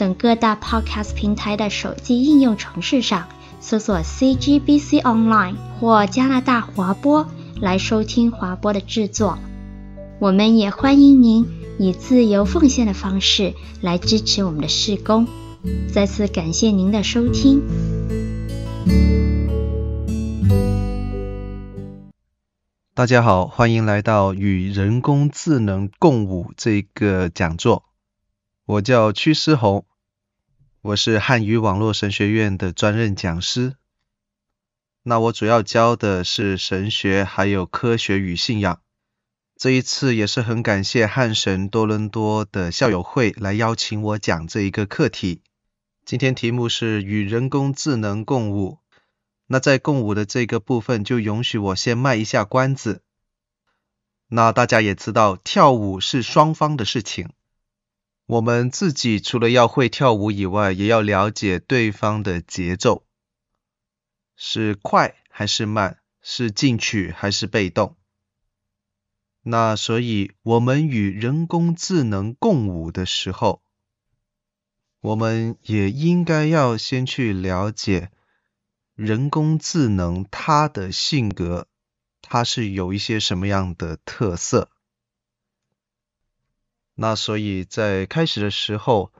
[0.00, 3.28] 等各大 Podcast 平台的手机应用程式上
[3.60, 7.28] 搜索 CGBC Online 或加拿大华播
[7.60, 9.38] 来收听华播的制作。
[10.18, 11.46] 我们也欢迎您
[11.78, 15.28] 以自由奉献的方式来支持我们的事工。
[15.92, 17.60] 再次感谢您的收听。
[22.94, 27.84] 大家好，欢迎来到与人工智能共舞这个讲座。
[28.64, 29.84] 我叫屈思红，
[30.82, 33.76] 我是汉语网络神学院的专任讲师。
[35.02, 38.80] 那我主要教的是神学，还有科学与信仰。
[39.58, 45.42] 这一次也是很感谢汉神多伦多的校友会来邀请我讲这一个课题。
[46.06, 48.78] 今天题目是与人工智能共舞。
[49.48, 53.02] 那在共舞的这个部分，就允许我先卖一下关子。
[54.28, 57.28] 那大家也知道，跳舞是双方的事情。
[58.30, 63.04] 我们自己除了要会跳舞以外，也要了解对方的节奏，
[64.36, 67.96] 是快还是慢，是进取还是被动。
[69.42, 73.64] 那所以，我们与人工智能共舞的时候，
[75.00, 78.12] 我们也应该要先去了解。
[78.94, 81.66] 人工智能它的性格，
[82.22, 84.70] 它是有一些什么样的特色？
[87.02, 89.10] 那所以在开始的时候，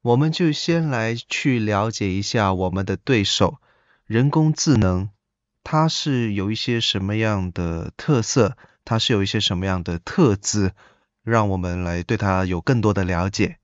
[0.00, 3.58] 我们就先来去了解一下我们的对手，
[4.06, 5.10] 人工智能，
[5.62, 8.56] 它是有一些什么样的特色？
[8.86, 10.72] 它是有一些什么样的特质？
[11.22, 13.58] 让我们来对它有更多的了解。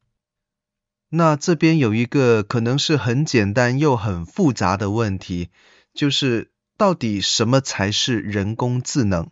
[1.08, 5.48] 那这边有一个可能是很简单又很复杂的问题，
[5.94, 9.30] 就是到底什么才是人工智能？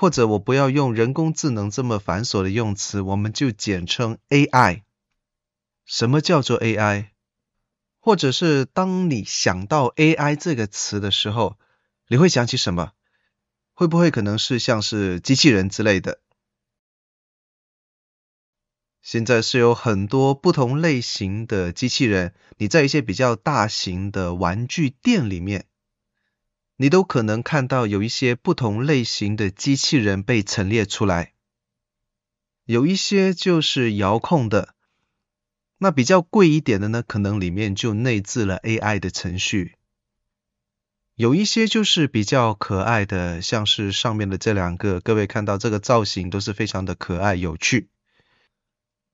[0.00, 4.80] 或者我不要用人工智能这么繁琐的用词，我们就简称 AI。
[5.84, 7.08] 什么叫做 AI？
[7.98, 11.58] 或者是当你想到 AI 这个词的时候，
[12.08, 12.92] 你会想起什么？
[13.74, 16.20] 会不会可能是像是机器人之类的？
[19.02, 25.66] 现在是有很多不同类型的机器人，你在一些比较大型的玩具店里面，
[26.82, 31.34] 你都可能看到有一些不同类型的机器人被陈列出来。
[32.64, 34.74] 有一些就是遥控的，
[35.76, 39.76] 那比较贵一点的呢，可能里面就内置了 AI 的程序。
[41.16, 47.90] 有一些就是比较可爱的，像是上面的这两个，各位看到这个造型都是非常的可爱有趣。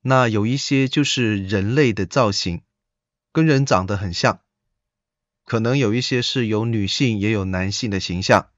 [0.02, 2.62] 那有一些就是人类的造型，
[3.32, 4.38] 跟人长得很像，
[5.46, 8.48] 可能有一些是有女性也有男性的形象。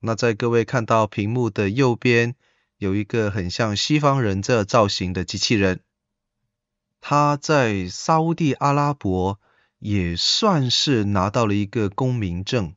[0.00, 2.34] 那在各位看到屏幕的右边，
[2.78, 5.80] 有一个很像西方人这造型的机器人，
[7.00, 9.38] 他在沙乌地阿拉伯
[9.78, 12.74] 也算是拿到了一个公民证。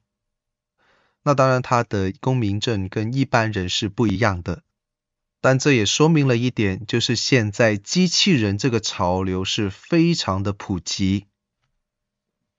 [1.24, 4.64] 那当然，他的公民证跟一般人是不一样的。
[5.40, 11.28] 但这也说明了一点，就是现在机器人这个潮流是非常的普及。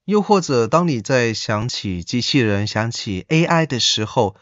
[0.09, 4.37] 又或者，当你在想起机器人、想起 AI 的时候，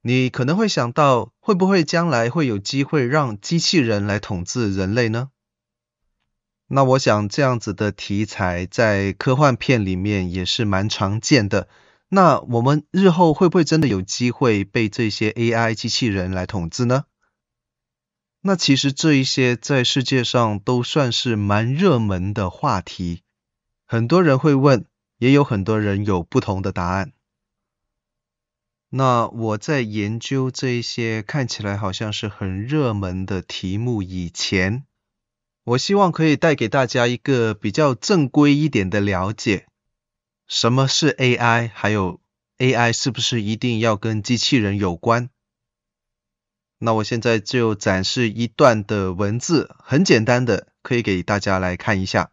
[0.00, 5.28] 你可能会想到，会不会将来会有机会让机器人来统治人类呢？
[6.66, 11.68] 那我想这样子的题材在科幻片里面也是蛮常见的。
[12.08, 17.04] 那我们日后会不会真的有机会被这些 AI 机器人来统治呢？
[18.40, 23.20] 那其实这一些在世界上都算是蛮热门的话题，
[23.86, 24.86] 很多人会问，
[25.22, 27.12] 也有很多人有不同的答案。
[28.88, 34.84] 那我在研究这一些看起来好像是很热门的题目以前，
[35.62, 39.68] 我希望可以带给大家一个比较正规一点的了解，
[40.48, 42.20] 什么是 AI，还有
[42.58, 45.30] AI 是不是一定要跟机器人有关？
[46.78, 52.32] 那我现在就展示一段的文字，很简单的，可以给大家来看一下。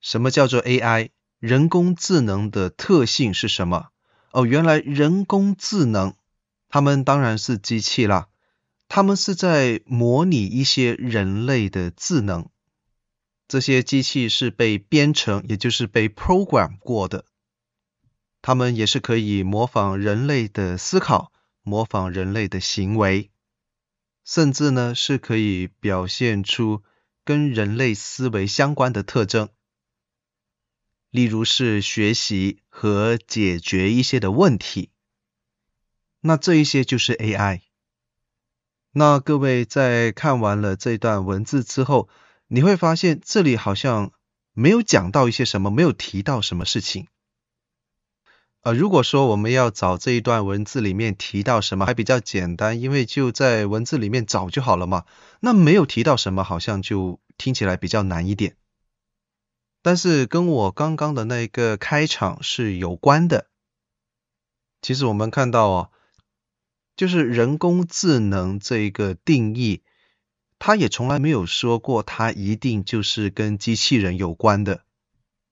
[0.00, 1.10] 什么叫做 AI？
[1.38, 3.88] 人工智能的特性是什么？
[4.32, 6.14] 哦，原来人工智能，
[6.68, 8.28] 他们当然是机器啦，
[8.88, 12.48] 他们是在模拟一些人类的智能。
[13.46, 17.24] 这些机器是被编程，也就是被 program 过的。
[18.42, 21.32] 它们也是可以模仿人类的思考，
[21.62, 23.30] 模仿人类的行为，
[24.24, 26.82] 甚至呢是可以表现出
[27.24, 29.48] 跟人类思维相关的特征，
[31.10, 34.90] 例如是学习和解决一些的问题。
[36.20, 37.60] 那这一些就是 AI。
[38.92, 42.08] 那各位在看完了这段文字之后，
[42.48, 44.12] 你会发现这里好像
[44.52, 47.06] 没有讲到一些什么，没有提到什么事情。
[48.62, 55.04] 呃，如果说我们要找这一段文字里面提到什么，还比较简单，因为就在文字里面找就好了嘛。
[55.40, 58.56] 那没有提到什么，好像就听起来比较难一点。
[59.82, 63.46] 但是跟我刚刚的那个开场是有关的。
[64.82, 65.90] 其实我们看到哦，
[66.96, 69.82] 就是人工智能这个定义。
[70.60, 74.82] 他也从来没有说过，他一定就是跟机器人有关的，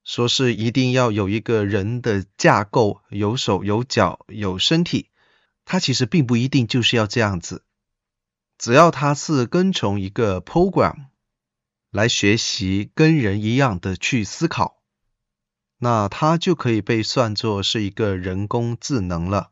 [0.03, 5.11] 说是一定要有一个人的架构，有手有脚有身体，
[5.65, 7.63] 他其实并不一定就是要这样子。
[8.59, 11.07] 只要他是跟从一个 program
[11.97, 14.83] 来学习，跟人一样的去思考，
[15.79, 19.51] 那他就可以被算作是一个人工智能了。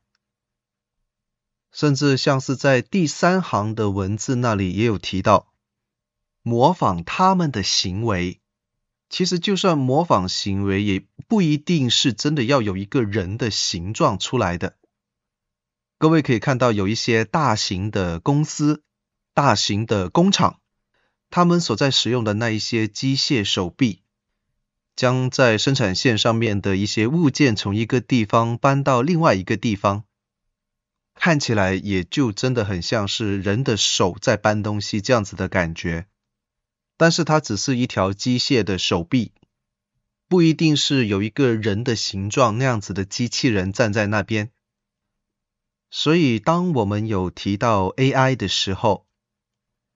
[1.72, 5.54] 甚至像是在第三行的文字那里也有提到，
[6.42, 8.42] 模仿他们的行为。
[9.08, 14.76] 其实就算模仿行为，也不一定是真的要有一个人的形状出来的。
[15.96, 18.82] 各位可以看到，有一些大型的公司、
[19.32, 20.60] 大型的工厂，
[21.34, 24.02] 他们所在使用的那一些机械手臂，
[24.94, 30.04] 将在生产线上面的一些物件从一个地方搬到另外一个地方。
[31.16, 36.06] 看起来也就真的很像是人的手在搬东西这样子的感觉，
[36.96, 39.32] 但是它只是一条机械的手臂，
[40.28, 44.52] 不一定是有一个人的形状那样子的机器人站在那边。
[45.90, 49.08] 所以当我们有提到 AI 的时候，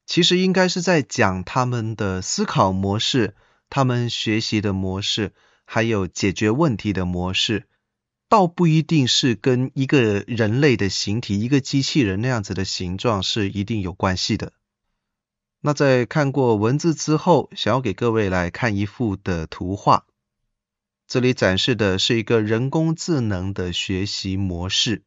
[0.09, 3.37] 其实应该是在讲他们的思考模式、
[3.69, 5.35] 他们学习的模式，
[5.67, 7.69] 还有解决问题的模式。
[8.27, 14.55] 倒不一定是跟一个人类的形体、一个机器人那样子的形状是一定有关系的。
[15.61, 20.07] 那在看过文字之后，想要给各位来看一幅的图画。
[21.07, 25.03] 这里展示的是一个人工智能的学习模式。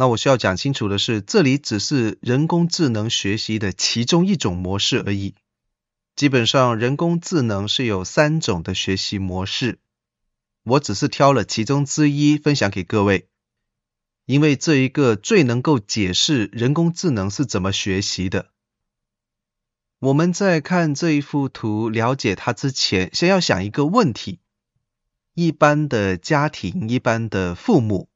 [0.00, 5.34] 那我需要讲清楚的是，这里只是人工智能学习的其中一种模式而已。
[6.14, 9.80] 基本上，人工智能是有三种的学习模式。
[10.62, 13.26] 我只是挑了其中之一分享给各位，
[14.24, 18.50] 因为这一个最能够解释人工智能是怎么学习的。
[19.98, 24.38] 我们在看这一幅图，了解它之前，先要想一个问题：
[25.34, 28.07] 一般的家庭，一般的父母，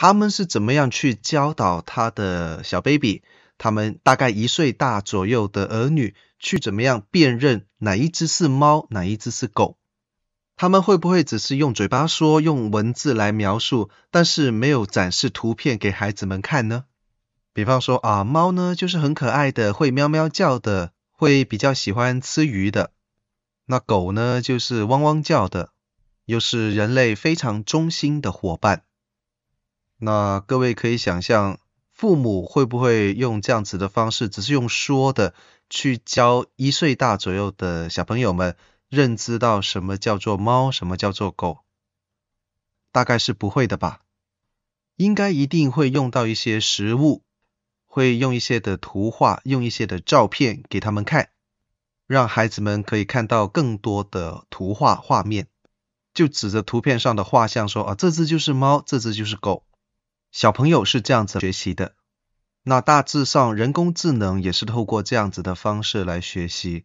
[0.00, 3.22] 他们是怎么样去教导他的小 baby，
[3.58, 9.76] 他们大概一岁大左右的儿女，去怎么样辨认哪一只是猫，哪一只是狗？
[10.54, 16.84] 他们会不会只是用嘴巴说，用文字来描述，但是没有展示图片给孩子们看呢？
[17.52, 22.92] 比方说啊，猫呢就是很可爱的，会喵喵叫的，会比较喜欢吃鱼的。
[23.66, 25.70] 那狗呢就是汪汪叫的，
[26.24, 28.84] 又是人类非常忠心的伙伴。
[29.98, 31.58] 那各位可以想象，
[31.92, 35.34] 父母会不会用这样子的方式，只是用说的
[35.68, 38.56] 去教一岁大左右的小朋友们？
[38.88, 41.58] 认知到什么叫做猫，什么叫做狗，
[42.90, 44.00] 大概是不会的吧？
[44.96, 47.22] 应该一定会用到一些实物，
[47.84, 51.28] 会用一些的图画，用一些的照片给他们看，
[52.06, 55.48] 让孩子们可以看到更多的图画画面，
[56.14, 59.66] 就指着图片上的画像说啊，这只就是猫，这只就是狗。
[60.30, 61.94] 小朋友是这样子学习的，
[62.62, 66.84] 那大致上人工智能也是透过这样子的方式来学习。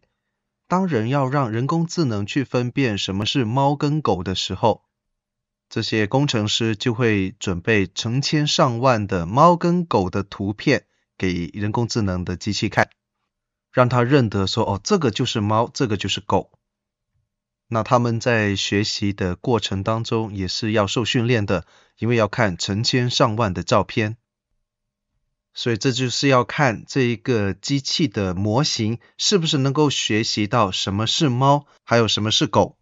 [0.66, 4.82] 当人要让人工智能去分辨什么是猫跟狗的时候，
[5.68, 10.86] 这些工程师就会准备成千上万的猫跟狗的图片
[11.18, 12.88] 给人工智能的机器看，
[13.70, 16.53] 让他认得说，哦，这个就是猫，这个就是狗。
[17.68, 21.66] 那他们在学习的过程当中也是要受训练的，
[21.98, 24.16] 因为要看成千上万的照片。
[25.54, 32.76] 所以这就是要看这一个机器的模型是不是能够学习到什么是猫，还有什么是狗。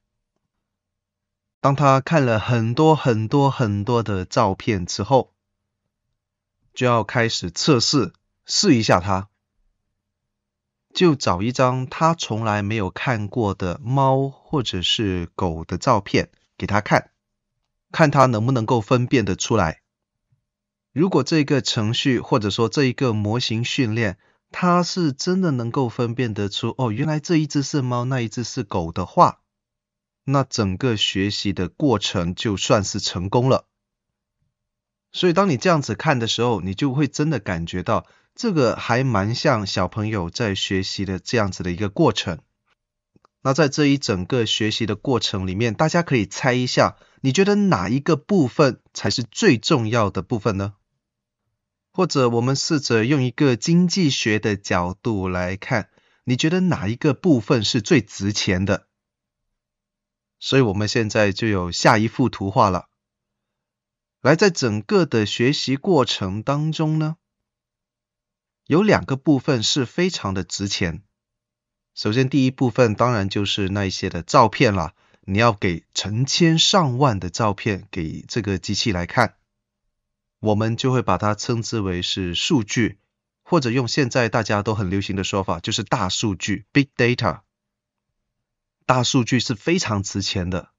[1.60, 5.32] 当他看了很多很多很多的照片之后，
[6.72, 8.14] 就要开始测试，
[8.46, 9.28] 试一下它。
[10.94, 17.10] 就找一张他从来没有看过的猫或者是狗的照片给他看，
[17.90, 19.80] 看他能不能够分辨得出来。
[20.92, 24.18] 如果这个程序或者说这一个模型训练，
[24.50, 29.40] 它是真的能够分辨得出，哦，原来这一只是猫，那一只是狗的话，
[30.24, 33.66] 那整个学习的过程就算是成功了。
[35.10, 38.04] 所以当你这样子看的时候，你就会真的感觉到，
[38.34, 42.40] 这个还蛮像小朋友在学习的这样子的一个过程。
[43.42, 50.74] 那在这一整个学习的过程里面，大家可以猜一下，你觉得哪一个部分才是最重要的部分呢？
[51.92, 55.90] 或者我们试着用一个经济学的角度来看，
[56.24, 58.86] 你觉得哪一个部分是最值钱的？
[60.38, 62.88] 所以我们现在就有下一幅图画了。
[64.20, 67.16] 来，在整个的学习过程当中呢，
[68.66, 71.02] 有两个部分是非常的值钱。
[71.94, 79.34] 首先，第一部分当然就是那一些的照片了，你要给成千上万的照片给这个机器来看。
[80.40, 82.98] 我们就会把它称之为是数据，
[83.42, 87.42] 或者用现在大家都很流行的说法，就是大数据 （Big Data）。
[88.86, 90.70] 大数据是非常值钱的，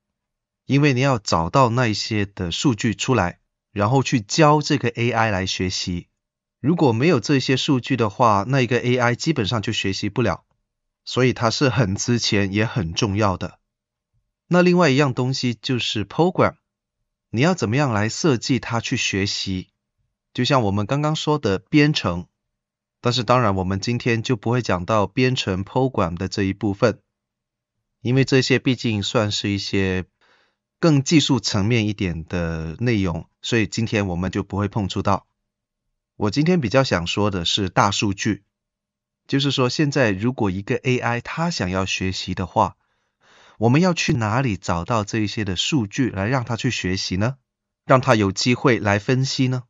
[0.66, 3.40] 因为你要找到那些的数据出来，
[3.72, 6.08] 然后去教这个 AI 来学习。
[6.64, 10.46] 如果没有这些数据的话，那一个 AI 基本上就学习不了，
[11.04, 13.60] 所以它是很值钱也很重要的。
[14.48, 16.56] 那另外一样东西就是 program。
[17.32, 19.72] 你要怎么样来设计它去学习？
[20.34, 22.28] 就像我们刚刚说的编程，
[23.02, 27.02] 但是当然我们今天就不会讲到编程 program 的这一部分，
[28.00, 30.06] 因为这些毕竟算是一些
[30.80, 35.28] 更技术层面一点的内容，所以今天我们就不会碰触到。
[36.24, 38.44] 我今天比较想说的是大数据，
[39.28, 42.78] 就是说现在如果一个 AI 它想要学习的话。
[43.60, 47.38] 我们要去哪里找到这一些的数据来让他去学习呢？
[47.86, 49.64] 让他有机会来分析呢？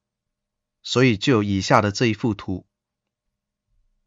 [0.82, 2.66] 所以就有以下的这一幅图，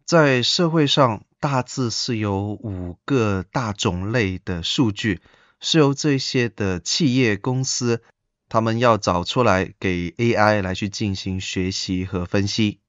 [0.04, 5.20] 在社会上大致是有五个大种类的数据，
[5.60, 8.02] 是由这些的企业公司
[8.48, 12.80] 他们要找出来给 AI 来去进行学习和分析，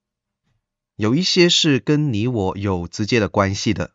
[0.95, 3.91] 有一些是跟你我有直接的关系的。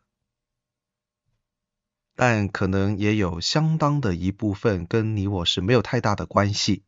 [2.15, 6.83] 但可能也有相当的一部分跟你我是没有太大的关系。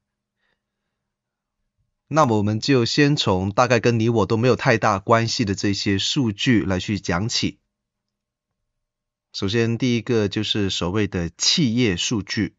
[2.07, 7.59] 那么我们就先从大概跟你我都没有太大关系的这些数据来去讲起。
[9.33, 12.55] 首先第一个就是所谓的企业数据，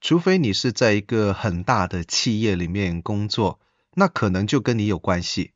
[0.00, 3.60] 除非你是在一个很大的企业里面工作，
[3.94, 5.52] 那可能就跟你有关系。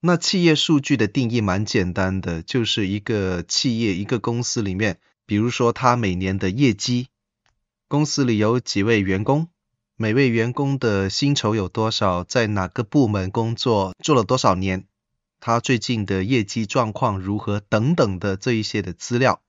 [0.00, 7.08] 那企业数据的定义蛮简单的，就是一个企业、一个公司里面，比如说他每年的业绩，
[7.88, 9.48] 公司里有几位员工，
[9.96, 14.86] 每位员工的薪酬有多少，在哪个部门工作，做了多少年，
[15.38, 19.40] 他最近的业绩状况如何等等的这一些的资料，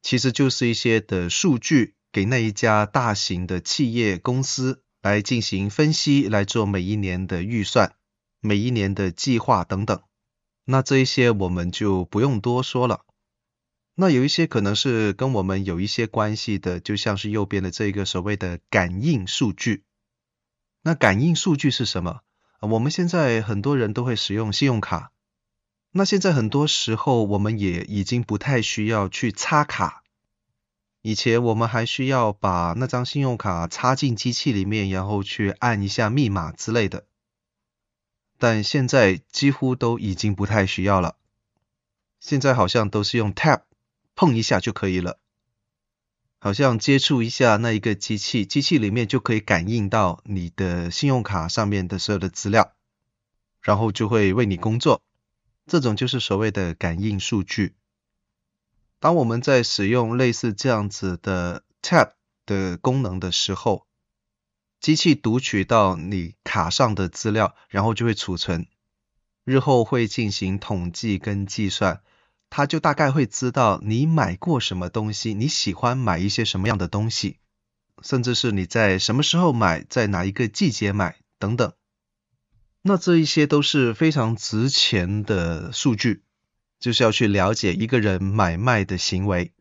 [0.00, 7.94] 其实就是一些的数据，给那一家大型的企业公司来进行分析，来做每一年的预算。
[8.42, 10.02] 每一年的计划等等，
[10.64, 13.04] 那这一些我们就不用多说了。
[13.94, 19.84] 那有一些可能是跟我们有一些关系的，就像是右边的这个所谓的感应数据。
[20.82, 22.20] 那感应数据是什么？
[22.60, 25.12] 我们现在很多人都会使用信用卡，
[25.92, 30.02] 那现在很多时候我们也已经不太需要去插卡。
[31.02, 37.06] 以前我们还需要把那张信用卡插进机器里面，然后去按一下密码之类的。
[38.38, 41.16] 但现在几乎都已经不太需要了，
[42.20, 43.62] 现在好像都是用 tap
[44.14, 45.18] 碰一下就可以了，
[46.38, 52.74] 好像接触一下那一个机器，机器里面就可以感应到你的信用卡上面的所有的资料，
[53.62, 55.02] 然后就会为你工作，
[55.66, 57.74] 这种就是所谓的感应数据。
[59.00, 62.10] 当我们在使用类似这样子的 tap
[62.44, 63.86] 的功能的时候，
[64.78, 68.66] 机器读取到你卡上的资料，然后就会储存，
[69.44, 72.02] 日后会进行统计跟计算，
[72.50, 77.38] 它就大概会知道你买过什么东西，你喜欢买一些什么样的东西，
[78.02, 81.72] 甚至是你在什么时候买，在哪一个季节买等等。
[82.82, 86.22] 那这一些都是非常值钱的数据，
[86.80, 89.52] 就是要去了解一个人买卖的行为，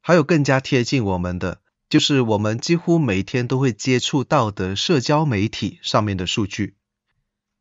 [0.00, 1.60] 还有更加贴近我们的。
[1.88, 6.76] 就是我们几乎每天都会接触到的社交媒体上面的数据。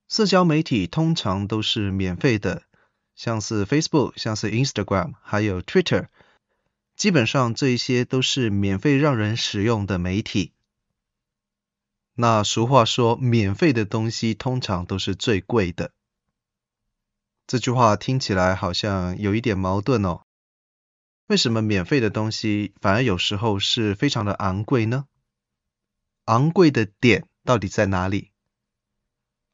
[0.09, 2.63] 社交媒体通常都是免费的，
[3.15, 6.07] 像是 Facebook、像是 Instagram，还有 Twitter，
[6.97, 10.51] 基本上这一些都是免费让人使用的媒体。
[12.15, 15.93] 那俗话说，免费的东西通常都是最贵的。
[17.47, 20.23] 这句话听起来好像有一点矛盾哦。
[21.27, 25.05] 为什么免费的东西反而有时候是非常的昂贵呢？
[26.25, 28.31] 昂贵的点到底在哪里？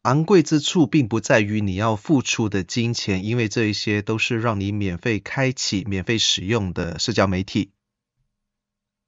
[0.02, 7.74] 昂贵之处并不在于你要付出的金钱，因为这一些都是让你免费开启、免费使用的社交媒体。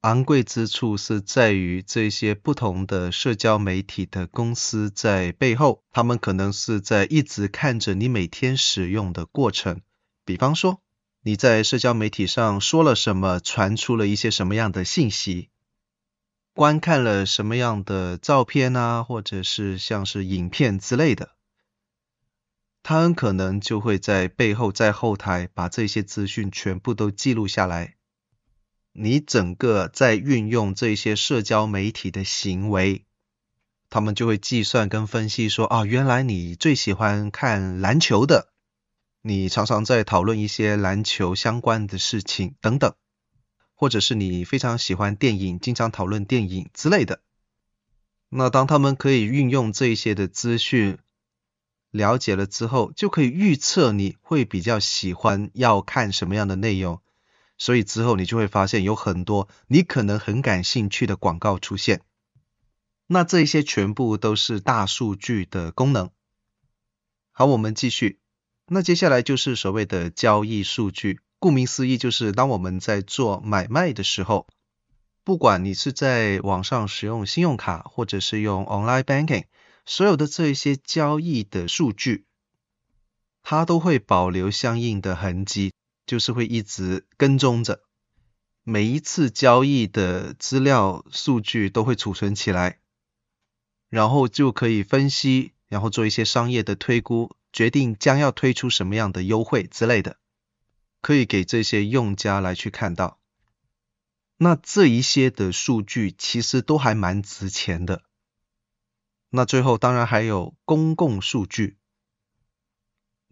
[0.05, 9.81] 昂贵之处是在于这些不同的社交媒体的公司在背后，他们可能是在一直看着你每天使用的过程。
[10.24, 10.83] 比方说，
[11.24, 15.50] 你在社交媒体上说了什么，传出了一些什么样的信息，
[16.53, 21.31] 观看了什么样的照片啊，或者是像是影片之类的，
[22.83, 27.95] 他很可能就会在背后在后台把这些资讯全部都记录下来。
[28.98, 33.04] 你整个在运用这些社交媒体的行为，
[33.90, 38.54] 他们就会计算跟分析说，啊，原来你最喜欢看篮球的，
[39.22, 42.96] 你常常在讨论一些篮球相关的事情等等，
[43.74, 47.20] 或者是你非常喜欢电影，经常讨论电影之类的。
[48.30, 51.00] 那当他们可以运用这些的资讯，
[51.92, 57.02] 了解了之后，就可以预测你会比较喜欢要看什么样的内容。
[57.57, 62.01] 所以之后你就会发现有很多你可能很感兴趣的广告出现，
[63.07, 66.09] 那这一些全部都是大数据的功能。
[67.31, 68.19] 好，我们继续。
[68.67, 74.47] 那接下来就是所谓的交易数据，顾名思义就是当我们在做买卖的时候，
[75.24, 79.45] 不管你是在网上使用信用卡或者是用 online banking，
[79.85, 82.25] 所有的这一些交易的数据，
[83.44, 85.74] 它都会保留相应的痕迹。
[86.05, 87.81] 就是会一直跟踪着，
[88.63, 92.79] 每一次交易的资料数据都会储存起来，
[93.89, 100.18] 然后就可以分析，然后做一些商业的推估，决定将要推出什么样的优惠之类的，
[101.01, 103.20] 可以给这些用家来去看到。
[104.37, 108.03] 那这一些的数据其实都还蛮值钱的。
[109.29, 111.77] 那最后当然还有公共数据。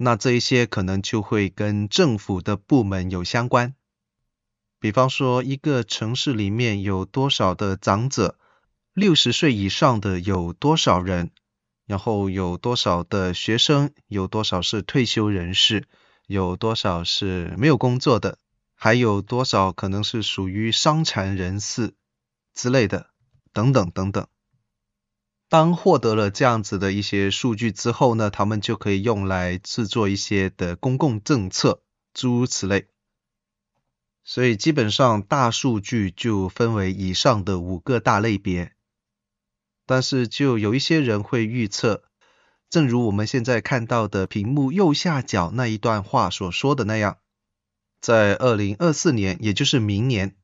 [0.03, 3.73] 那这一些可能就会跟政府的部门有相关，
[4.77, 8.37] 比方说一个城市里面有多少的长者，
[8.93, 11.31] 六十岁以上的有多少人，
[11.85, 15.87] 然后有多少的学生，有多少是退休人士，
[16.27, 18.39] 有多少是没有工作的，
[18.75, 21.93] 还有多少可能是属于伤残人士
[22.53, 23.07] 之类的，
[23.53, 24.27] 等等等等。
[25.53, 32.87] 当获得了这样子的一些数据之后呢，他们就可以用来制作一些的公共政策，诸如此类。
[34.23, 38.73] 所以基本上大数据就分为以上的五个大类别。
[39.85, 42.03] 但是就有一些人会预测，
[42.71, 47.19] 正如我们现在看到的屏幕右下角那一段话所说的那样，
[48.01, 50.35] 在二零二四年，也就是明年，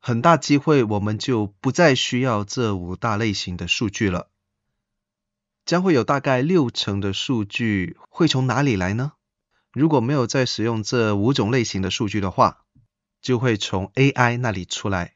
[0.00, 4.28] 很大机会我们就不再需要这五大类型的数据了。
[5.64, 9.12] 将会有大概六成的数据会从哪里来呢？
[9.72, 12.64] 如果没有再使用这五种类型的数据的话，
[13.22, 15.14] 就会从 AI 那里出来。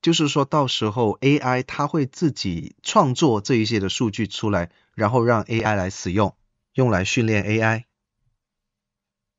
[0.00, 6.36] 就是说到时候 AI 它会自己创作这一些的数据出来，然后让 AI 来使用，
[6.74, 7.84] 用来训练 AI。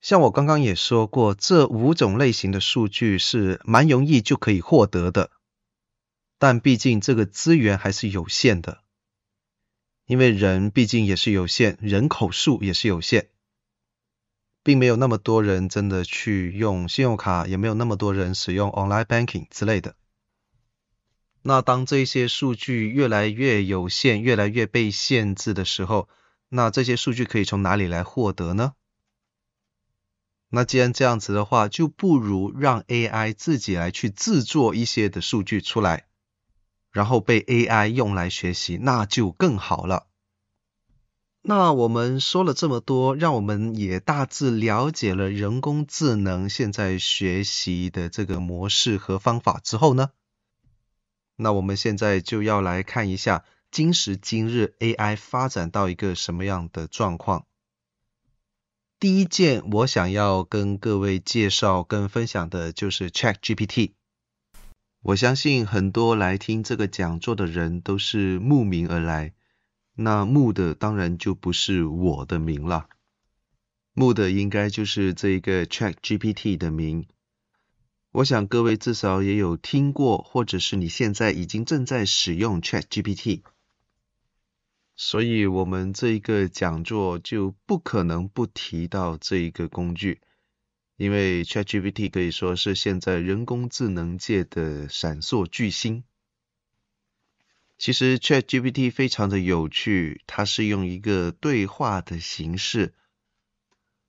[0.02, 5.32] 像我刚刚也说过，这五种类型的数据是蛮容易就可以获得的，
[6.38, 8.84] 但毕竟这个资源还是有限的。
[10.10, 13.30] 因为人毕竟也是有限，人口数也是有限，
[14.64, 19.96] 并没有那么多人真的去用信用卡，也没有那么多人使用 online banking 之类的。
[21.44, 26.10] 那当这些数据越来越有限，越来越被限制的时候，
[26.50, 28.74] 那这些数据可以从哪里来获得呢？
[30.50, 36.08] 那既然这样子的话，就不如让 AI 自己来去制作一些的数据出来。
[36.92, 40.08] 然后被 AI 用来学习，那就更好了。
[41.42, 50.10] 那我们说了这么多，让我们也大致了解了人工智能现在学习的这个模式和方法之后呢，
[51.38, 57.46] 那我们现在就要来看一下今时今日 AI 发展到一个什么样的状况。
[59.00, 63.94] 第一件我想要跟各位介绍跟分享的就是 ChatGPT。
[65.02, 69.34] 我相信很多来听这个讲座的人都是慕名而来，
[69.96, 72.90] 那慕的当然就不是我的名了。
[73.94, 77.08] 慕的应该就是这一个 ChatGPT 的名。
[78.12, 83.44] 我想各位至少也有听过，或者是你现在已经正在使用 ChatGPT。
[84.96, 90.20] 所以，我们这一个讲座就不可能不提到这一个工具，
[91.00, 96.04] 因为 ChatGPT 可以说是现在人工智能界的闪烁巨星。
[97.78, 102.94] 其实 ChatGPT 非常的有趣，它是用一个对话的形式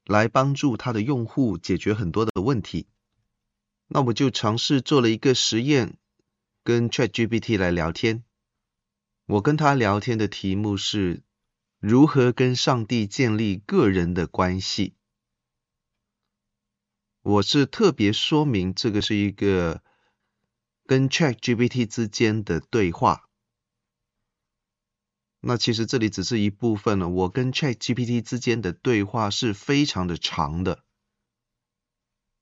[0.05, 2.89] 来帮助它的用户解决很多的问题。
[3.87, 5.97] 那我就尝试做了一个实验，
[6.65, 8.25] 跟 ChatGPT 来聊天。
[9.27, 11.23] 我跟他聊天的题目是
[11.79, 14.95] 如何跟上帝建立个人的关系。
[17.23, 19.83] 我是特别说明这个是一个
[20.87, 23.29] 跟 ChatGPT 之间的对话。
[25.41, 30.85] 那其实这里只是一部分了，我跟 ChatGPT 之间的对话是非常的长的，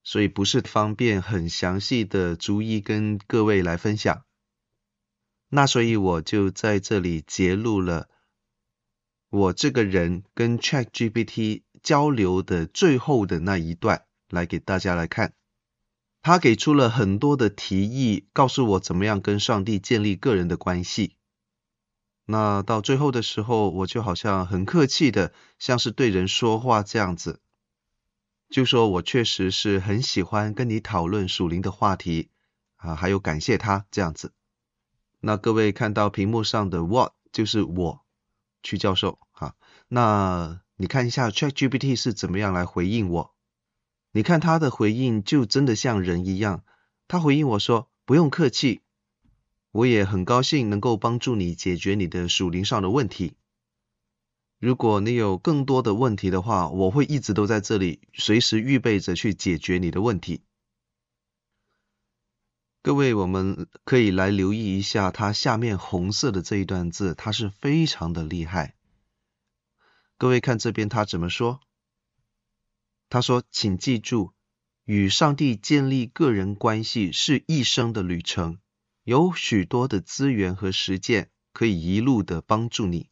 [0.03, 4.25] 所以不是方便很详细的逐一跟各位来分享。
[5.49, 8.09] 那所以我就在这里截录了
[9.29, 15.33] 我这个人跟 ChatGPT 交流的最后的那一段，来给大家来看。
[16.21, 21.17] 他给出了很多的提议，告诉我怎么样跟上帝建立个人的关系。
[22.27, 27.41] 那到最后的时候，我就好像很客气的，像是对人说话这样子，
[28.51, 32.29] 就说我确实是很喜欢跟你讨论属灵的话题
[32.77, 34.35] 啊，还有感谢他这样子。
[35.21, 38.05] 那各位看到屏幕上的 What 就是我，
[38.63, 39.55] 曲教授哈。
[39.89, 43.35] 那你看一下 ChatGPT 是怎么样来回应我？
[44.13, 46.65] 你看他的回应就真的像人一样，
[47.07, 48.81] 他回应我说不用客气，
[49.71, 53.35] 我也很高兴能够帮助你解决你的属灵上的问题。
[54.59, 60.43] 如果你有更多的问题的话，我会一直都在这里，随时预备着去解决你的问题。
[62.83, 68.75] 各位，我们可以来留意一下它下面红色的这一段字，它是非常的厉害。
[70.17, 71.61] 各位看这边他怎么说？
[73.11, 74.33] 他说：“请记住，
[74.85, 78.59] 与上帝建立个人关系是一生的旅程，
[79.05, 83.09] 有许多的资源和实践可以一路的帮助你，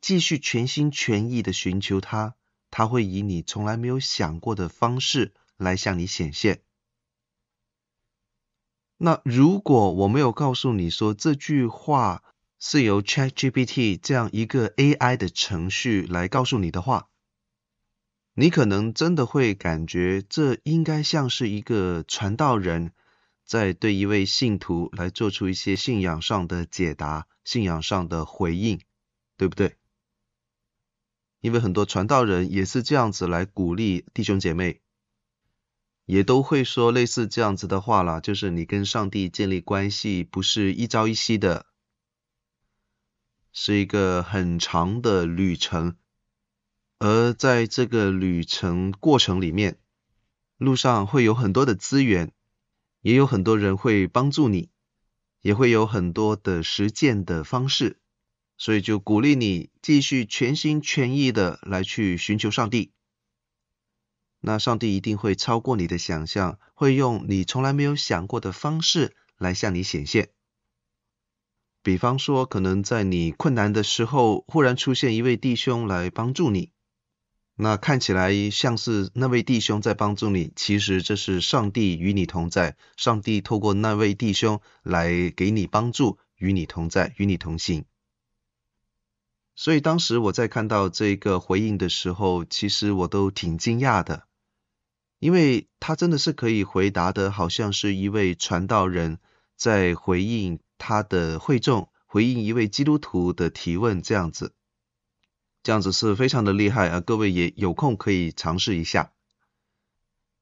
[0.00, 2.34] 继续全心全意的寻求他，
[2.70, 6.62] 他会以你从来没有想过的方式来向你显现。”
[9.02, 12.22] 那如果我没有告诉你说这句话
[12.58, 17.09] 是由 ChatGPT 这样一个 AI 的程序来告诉你的话，
[18.40, 22.92] 你可能真的会感觉这应该像是一个传道人
[23.44, 28.80] 在对一位信徒来做出一些信仰上的解答、信仰上的回应，
[29.36, 29.76] 对不对？
[31.42, 34.80] 因为很多传道人也是这样子来鼓励弟兄姐妹。
[36.06, 41.66] 也都会说类似这样子的话啦，就是你跟上帝建立关系不是一朝一夕的，
[43.52, 45.96] 是一个很长的旅程。
[47.00, 49.78] 而在这个旅程过程里面，
[50.58, 52.30] 路上会有很多的资源，
[53.00, 54.68] 也有很多人会帮助你，
[55.40, 57.98] 也会有很多的实践的方式，
[58.58, 62.92] 所以就鼓励你继续全心全意的来去寻求上帝。
[64.40, 70.28] 那上帝一定会超过你的想象，会用你从来没有想过的方式来向你显现。
[71.82, 76.72] 比方说，可能在你困难的时候，忽然出现一位弟兄来帮助你，
[77.62, 87.84] 那看起来像是那位弟兄在帮助你，其实这是上帝与你同在，上帝透过那位弟兄来给你帮助，与你同在，与你同行。
[89.54, 94.24] 所以当时我在看到这个回应的时候，其实我都挺惊讶的。
[95.18, 99.18] 因为他真的是可以回答的，好像是一位传道人
[99.54, 104.54] 在回应他的会众，回应一位基督徒的提问这样子，
[105.62, 107.00] 这样子是非常的厉害啊！
[107.00, 109.12] 各位也有空可以尝试一下，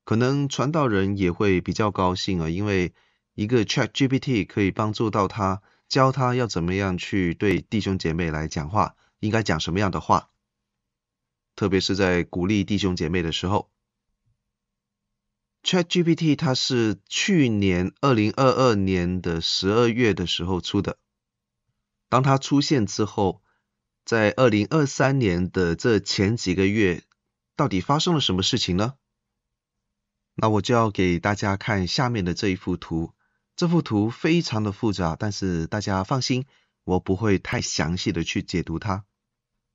[0.04, 2.94] 可能传道人也会比较高兴啊，因为
[3.34, 10.30] 一个 ChatGPT 可以帮助到他，教他要怎么样去对弟兄姐妹来讲话，应该讲什么样的话，
[11.56, 13.70] 特别是在鼓励弟兄姐妹的时候。
[15.64, 20.96] ChatGPT 它是去年二零二二年的十二月的时候出的。
[22.08, 23.42] 当它出现之后，
[24.08, 27.02] 在二零二三年的这前几个月，
[27.56, 28.94] 到底发生了什么事情呢？
[30.34, 33.12] 那我就要给大家看下面的这一幅图。
[33.54, 36.46] 这幅图非常的复杂，但是大家放心，
[36.84, 39.04] 我不会太详细的去解读它。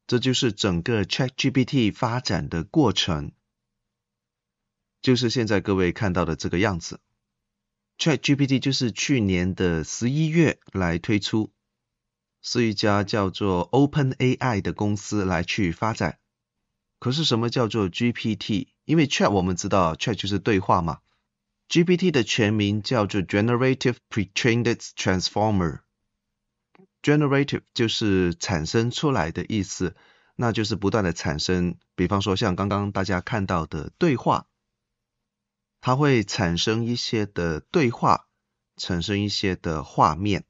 [0.08, 3.34] 这就是整个 ChatGPT 发展的过程。
[5.04, 7.00] 就是现在各位看到的这个样子。
[8.00, 11.52] ChatGPT 就是去年的十一月来推出，
[12.43, 16.19] 是一家叫做 OpenAI 的公司来去发展。
[16.99, 18.67] 可是什么叫做 GPT？
[18.86, 20.99] 因为 Chat 我们知道 Chat 就是对话嘛
[21.69, 25.79] ，GPT 的全名叫做 Generative Pre-trained Transformer。
[27.01, 29.95] Generative 就是产生出来的意思，
[30.36, 31.77] 那就是不断的产生。
[31.95, 34.45] 比方说像刚刚大家看到的对话。
[35.86, 38.27] 它会产生一些的对话，
[38.77, 40.45] 产生一些的画面，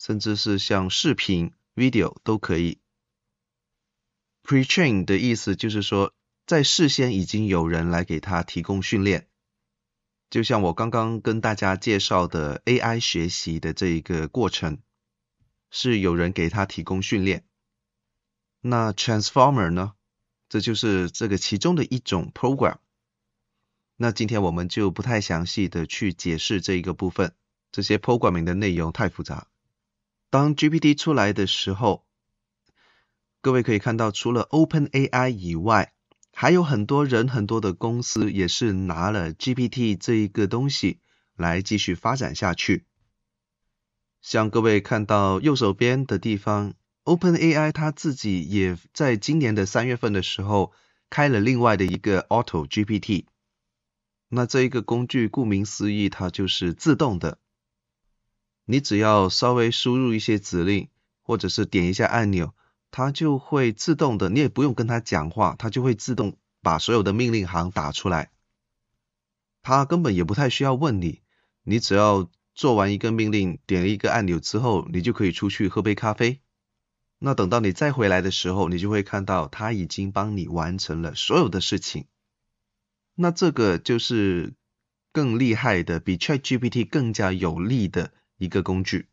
[0.00, 2.78] 甚至是像视频、video 都可以。
[4.42, 6.14] Pre-train 的意思就是说，
[6.46, 9.28] 在事先已经有人来给他提供训练，
[10.30, 14.78] 就像我刚刚跟大家介绍的 AI 学习的这一个过程，
[15.70, 17.44] 是有人给他提供训练。
[18.62, 19.92] 那 Transformer 呢？
[20.48, 22.78] 这就是这个其中的一种 program。
[23.96, 27.34] 那今天我们就不太详细的去解释这一个部分，
[27.70, 29.49] 这些 programming 的内容太复杂。
[30.30, 32.06] 当 GPT 出来的时候，
[33.40, 35.92] 各位可以看到，除了 OpenAI 以外，
[36.32, 41.00] 还有很多人、很多的公司也是拿了 GPT 这一个东西
[41.34, 42.84] 来继续发展下去。
[44.22, 50.72] 像各位看到右手边的地方，OpenAI 它自己也在今年的三月份的时候
[51.08, 53.24] 开了另外的一个 Auto GPT。
[54.28, 57.38] 那这一个工具，顾名思义，它就是自动的。
[58.70, 60.86] 你只要稍微输入一些指令，
[61.22, 62.54] 或者是点一下按钮，
[62.92, 68.30] 它就会自动的，你也不用跟它讲话，它就会自动把所有的命令行打出来。
[69.60, 71.20] 它根本也不太需要问你，
[71.64, 76.40] 你只要做完一个命令，点了一个按钮之后，你就可以出去喝杯咖啡。
[77.18, 82.04] 那等到你再回来的时候，你就会看到它已经帮你完成了所有的事情。
[83.16, 84.54] 那这个就是
[85.10, 89.06] 更厉害的，比 ChatGPT 更加有力的一个工具。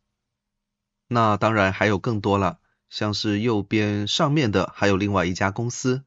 [1.08, 2.60] 那当然还有更多了，
[2.90, 6.04] 像是右边上面的还有另外一家公司，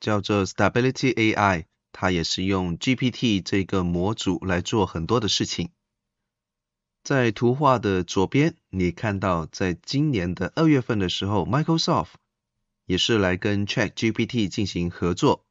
[0.00, 5.70] 叫做 Stability AI，它也是用 GPT 这个模组来做很多的事情。
[7.02, 12.14] 在图画的左边，你看到在今年的二月份的时候，Microsoft
[12.86, 15.44] 也是来跟 ChatGPT 进行合作。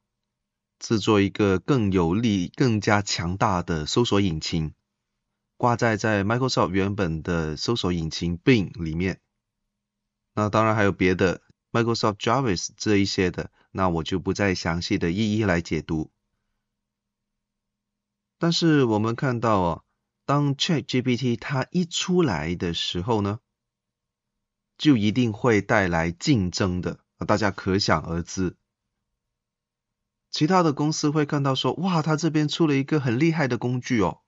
[0.80, 4.74] 制作一个更有力、更加强大的搜索引擎，
[5.56, 9.20] 挂在在 Microsoft 原本的搜索引擎 Bing 里面。
[10.34, 16.10] 那当然还有别的 Microsoft Jarvis 这一些的，那我就不再详细的一一来解读。
[18.38, 19.84] 但是我们看到哦，
[20.26, 23.38] 当 ChatGPT 它一出来的时候呢，
[24.76, 28.56] 就一定会带来竞争的，大家可想而知。
[30.30, 34.20] 其他的公司会看到说，哇，他这边出了一个很厉害的工具哦，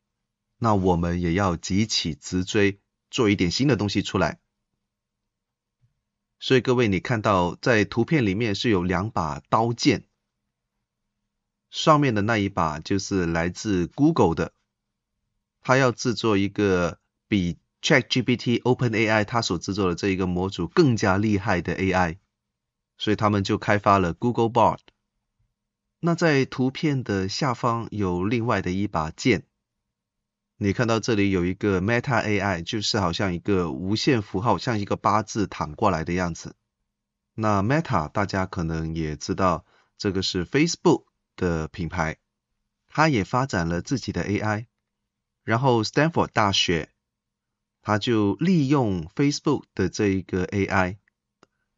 [0.58, 4.40] 那我们也要急起直追，做一点新的东西出来。
[6.38, 10.04] 所以各位，你看到在图片里面是有两把刀剑，
[11.70, 14.52] 上面的那一把就是来自 Google 的，
[15.62, 22.18] 他要制作一个比 ChatGPT OpenAI 它所制作的这一个模组更加厉害的 AI，
[22.98, 24.80] 所以他们就开发了 Google Bard。
[26.00, 29.44] 那在图片的下方有另外的一把剑，
[30.58, 36.56] 你看到这里有一个 Meta AI，就是好像一个无限符号，像一个八字躺过来的样子。
[37.34, 39.66] 那 Meta 大家可能也知道，
[39.98, 41.04] 这个是 Facebook
[41.36, 42.16] 的品牌，
[42.88, 44.66] 它也发展了自己的 AI。
[45.44, 46.90] 然后 Stanford 大学，
[47.82, 50.96] 它就利用 Facebook 的这一个 AI，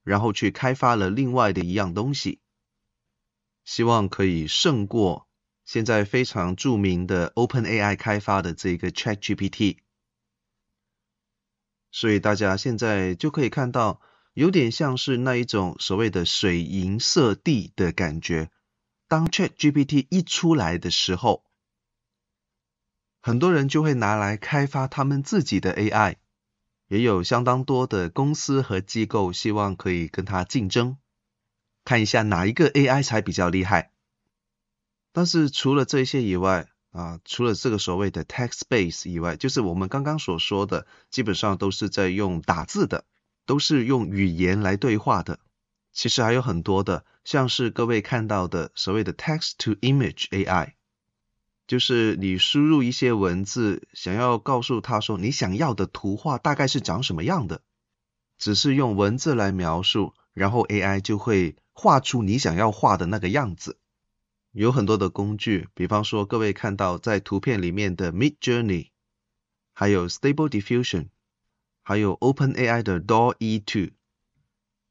[0.04, 2.40] 然后去开发了另外的一样东西。
[3.64, 5.27] 希望可以胜过
[5.68, 9.76] 现在非常著名的 OpenAI 开发的这个 ChatGPT，
[11.90, 14.00] 所以大家现在就可以看到，
[14.32, 18.50] 有点像是那一种所谓的水银色地的感觉。
[19.08, 21.44] 当 ChatGPT 一出来的时候，
[23.20, 26.16] 很多人就会拿来开发他们自己的 AI，
[26.86, 30.96] 也有相当多的公司和机构希望可以跟它竞争。
[31.84, 33.92] 看一下哪一个 AI 才比较厉害。
[35.18, 43.04] 但是除了这些以外啊，除了这个所谓的 text base 以外，就是我们刚刚所说的，基本上都是在用打字的，
[43.44, 45.40] 都是用语言来对话的。
[45.92, 50.74] 其实还有很多的，像是各位看到的所谓的 text-to-image AI，
[51.66, 57.62] 就是你输入一些文字，想要告诉他说你想要的图画大概是长什么样的，
[58.38, 61.56] 只是用文字来描述，然后 AI 就会。
[61.80, 63.78] 画出你想要画的那个样子，
[64.52, 68.88] 有很多的工具，比方说各位看到在图片里面的 Midjourney，
[69.74, 71.08] 还有 Stable Diffusion，
[71.82, 73.92] 还有 OpenAI 的 DALL-E 2，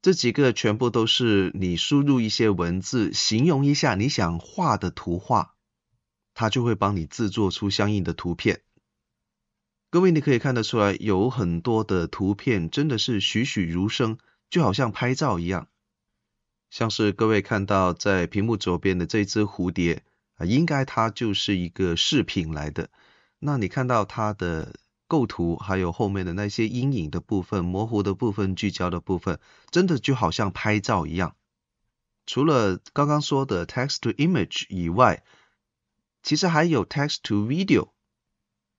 [0.01, 5.55] 这几个全部都是你输入一些文字，形容一下你想画的图画，
[6.33, 8.61] 它就会帮你制作出相应的图片。
[9.89, 14.17] 各位，你可以看得出来，有很多的图片真的是栩栩如生，
[14.49, 15.67] 就好像拍照一样。
[16.69, 20.03] 像是各位看到在屏幕左边的这只蝴蝶
[20.35, 22.89] 啊，应该它就是一个饰品来的。
[23.39, 24.75] 那你看到它的
[25.07, 29.39] 构图，还有后面的那些阴影的部分、模糊的部分、聚焦的部分，
[29.71, 31.35] 真的就好像拍照一样。
[32.25, 35.23] 除了刚刚说的 text to image 以外，
[36.21, 37.91] 其实还有 text to video。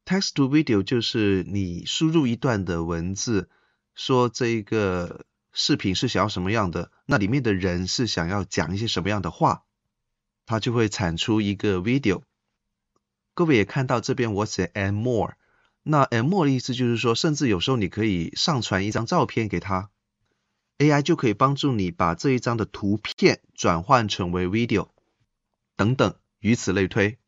[0.04, 3.48] text to video 就是你输入一段的文字，
[3.94, 5.24] 说这一个。
[5.60, 6.92] 视频是想要什么样的？
[7.04, 9.64] 那里面的人是想要讲一些什么样的话？
[10.46, 12.22] 它就会产出一个 video。
[13.34, 15.32] 各位也看到这边我写 and more，
[15.82, 19.90] 那 and more 的意思就是说，甚至有时候你可以上传一张照片给他
[20.78, 24.90] ，AI 就可以帮助你把这一张的图片转换成为 video，
[25.74, 27.18] 等等，以此类推。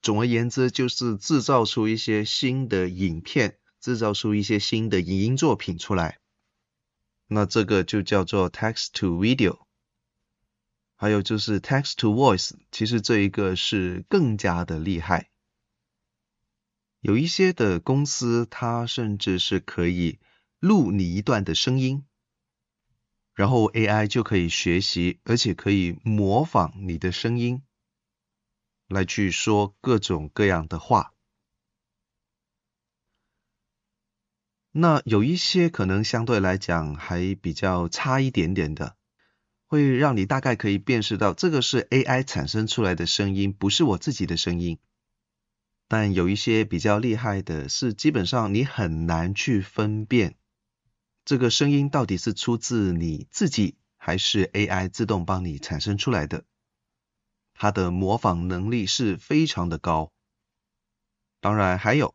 [0.00, 6.19] 总而言之，就是制造出一些新的影片，制造出一些新的影音作品出来。
[7.32, 9.60] 那这个就叫做 text to video，
[10.96, 15.30] 还有就是 text to voice，其实这一个是更加的厉害。
[16.98, 20.18] 有一些的公司，它甚至是可以
[20.58, 22.04] 录你一段的声音，
[23.32, 27.62] 然后 AI 就可以学习，而且可以模仿你的声音，
[28.88, 31.14] 来去说各种各样的话。
[34.72, 38.94] 那有一些可能相对来讲还比较差一点点的，
[39.66, 44.78] 会让你大概可以辨识到这个是 AI 产生出来的声音，不是我自己的声音。
[45.88, 50.36] 但有一些比较厉害的是，基本上你很难去分辨
[51.24, 56.44] 这个声音到底是出自你自己，还是 AI 自动帮你产生出来的。
[57.54, 60.12] 它的模仿能力是非常的高。
[61.40, 62.14] 当然还有。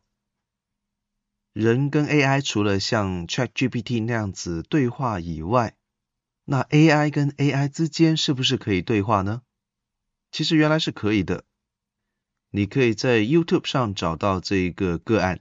[1.56, 5.74] 人跟 AI 除了像 ChatGPT 那样子对话以外，
[6.44, 9.40] 那 AI 跟 AI 之间是不是可以对话呢？
[10.30, 11.44] 其实原来是可以的。
[12.50, 15.40] 你可以在 YouTube 上找到这一个个案，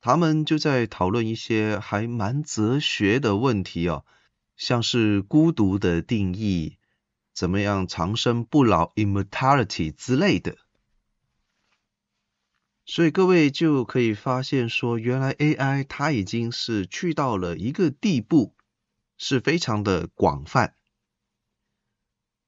[0.00, 4.06] 他们就在讨论一些还蛮哲学的问题哦，
[4.56, 6.78] 像是孤独的定义，
[7.34, 10.56] 怎么样长生不老 （immortality） 之类的。
[12.84, 18.54] 所以各位就可以发现说，原来 AI 它已经是去到了一个地步，
[19.16, 20.74] 是非常的广泛。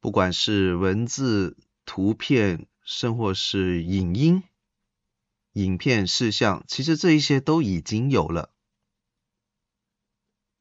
[0.00, 4.42] 不管是文字、图片，甚或是影音、
[5.52, 8.50] 影片、视像，其实这一些都已经有了。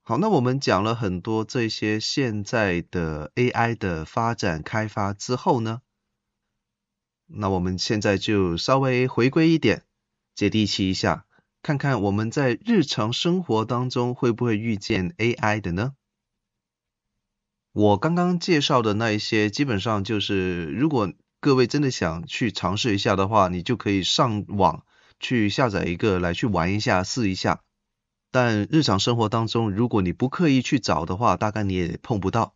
[0.04, 5.82] 好，那我们讲了很多这些现在的 AI 的发展开发之后呢，
[7.28, 9.84] 那我们现在就稍微回归一点，
[10.36, 11.26] 接地气一下，
[11.62, 15.94] 看看我们在日常生活当中会不会遇见 AI 的呢？
[17.72, 24.86] 我刚刚介绍的那一些，基本上就是如果各位真的想去尝试一下的话，你就可以上网
[25.20, 27.62] 去下载一个来去玩一下，试一下。
[28.32, 32.54] 但日常生活当中，如果你不刻意去找的话，大概你也碰不到。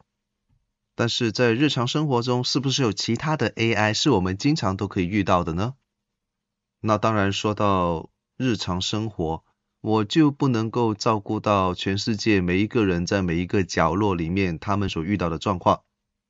[0.97, 5.75] 但是在日常生活中，是不是有其他的 AI 是我们经常都可以遇到的呢？
[6.79, 9.43] 那当然，说到日常生活，
[9.79, 15.83] 我就不能够照顾到全世界每一个人在每一个角落里面他们所遇到的状况，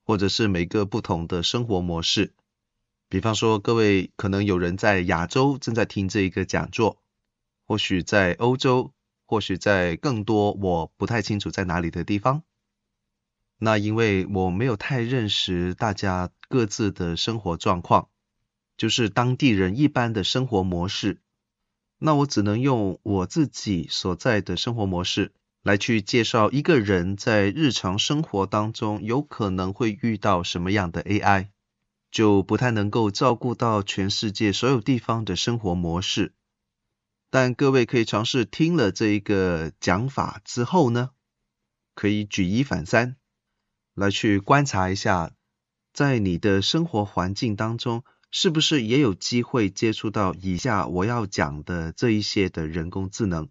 [0.06, 2.34] 或者是每个不同的生活模式。
[3.07, 7.01] 比方说，各位可能有人在亚洲正在听这一个讲座，
[7.65, 8.91] 或许在欧洲，
[9.26, 12.43] 或许在更多我不太清楚在哪里的地方。
[13.60, 18.10] 那因为我没有太认识大家各自的生活状况，
[18.78, 21.22] 就是当地人一般的生活模式，
[21.97, 25.34] 那我只能用我自己所在的生活模式
[25.64, 31.47] 来去介绍一个人在日常生活当中有可能会遇到什么样的 AI，
[32.12, 36.36] 就不太能够照顾到全世界所有地方的生活模式。
[37.32, 41.10] 但各位可以尝试听了这一个讲法之后呢，
[41.95, 43.18] 可以举一反三。
[43.98, 45.32] 来去观察一下，
[45.91, 53.50] 在你的生活环境当中，是不是也有机会接触到以下我要讲的这一些的人工智能？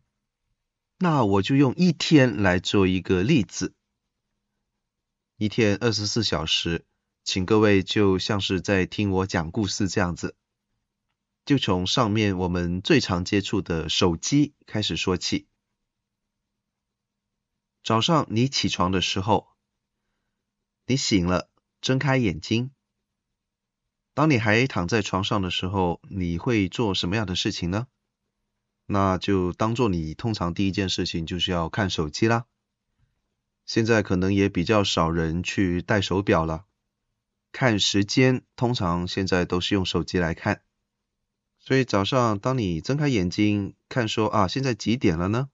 [0.98, 3.74] 那我就用一天来做一个例子。
[5.36, 6.84] 一天二十四小时，
[7.24, 10.36] 请各位就像是在听我讲故事这样子，
[11.44, 15.48] 就从上面我们最常接触的手机开始说起。
[17.82, 19.48] 早上你起床的时候，
[20.88, 22.70] 你醒了，睁开眼睛。
[24.14, 27.88] 当你还躺在床上的时候，你会做什么样的事情呢？
[28.86, 32.46] 那就当做你通常第一件事情就是要看手机啦。
[33.64, 36.66] 现在可能也比较少人去戴手表了。
[37.50, 40.62] 看时间，通常现在都是用手机来看。
[41.58, 45.50] 所以早上当你睁开眼睛看说啊，现在几点了呢？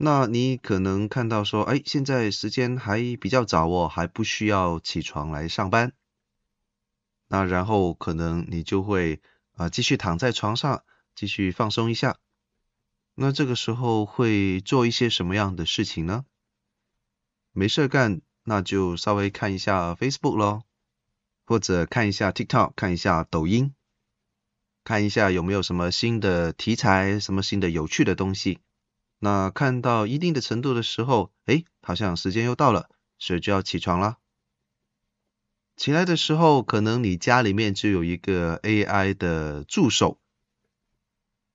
[0.00, 5.92] 那你可能看到说，哎，现在时间还比较早哦，还不需要起床来上班。
[7.26, 9.20] 那然后可能你就会
[9.56, 10.84] 啊继续躺在床上，
[11.16, 12.16] 继续放松一下。
[13.16, 16.24] 那这个时候会做一些什么样的事情呢？
[17.50, 20.62] 没事干，那就稍微看一下 Facebook 咯，
[21.44, 23.74] 或者看一下 TikTok，看一下抖音，
[24.84, 28.60] 看一下有没有什么新的题材，什么新的有趣的东西。
[29.18, 32.88] 那看到一定的程度的时候，诶，好像时间又到了，
[33.18, 34.18] 所以就要起床了。
[35.76, 40.18] 起来的时候，可能你家里面就有一个 AI 的助手，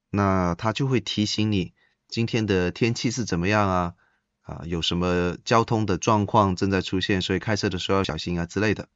[0.09, 1.73] 那它就会提醒你
[2.07, 3.93] 今天的天气是怎么样啊。
[4.41, 8.89] 啊，有什么交通的状况正在出现，所以开车的时候要小心啊之类的。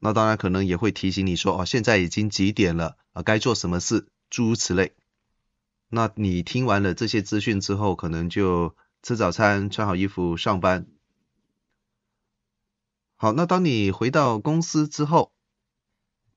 [0.00, 4.92] 那当然可能也会提醒你说，哦，现在已经几点了啊，该做什么事，诸如此类。
[5.88, 10.86] 那你听完了这些资讯之后，可能就吃早餐，穿好衣服上班。
[13.14, 15.32] 好，那当你回到公司之后，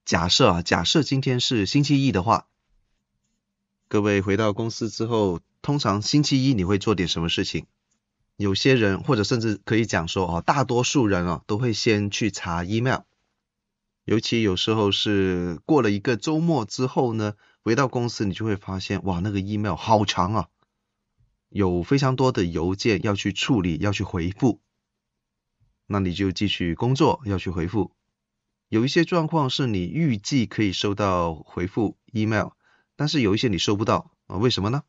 [0.06, 2.48] 假设啊，假设今天是星期一的话，
[3.88, 7.66] 各位回到公司之后，通常星期一你会做点什么事情？
[8.38, 13.02] 有些人，或者甚至可以讲说，哦，大多数人啊，都会先去查 email。
[14.06, 17.34] 尤其有时候是过了一个周末之后呢，
[17.64, 20.48] 回到公司你就会发现，哇，那个 email 好长啊，
[21.50, 24.62] 有非常多的邮件要去处理，要去回复。
[25.86, 27.92] 那你就继续工作，要去回复。
[28.68, 32.50] 有一些状况是你预计可以收到回复 email，
[32.96, 34.84] 但是有一些你收不到啊，为什么呢？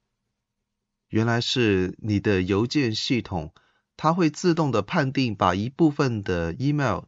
[1.09, 3.53] 原来是你的邮件系统，
[3.97, 7.05] 它会自动的判定，把一部分的 email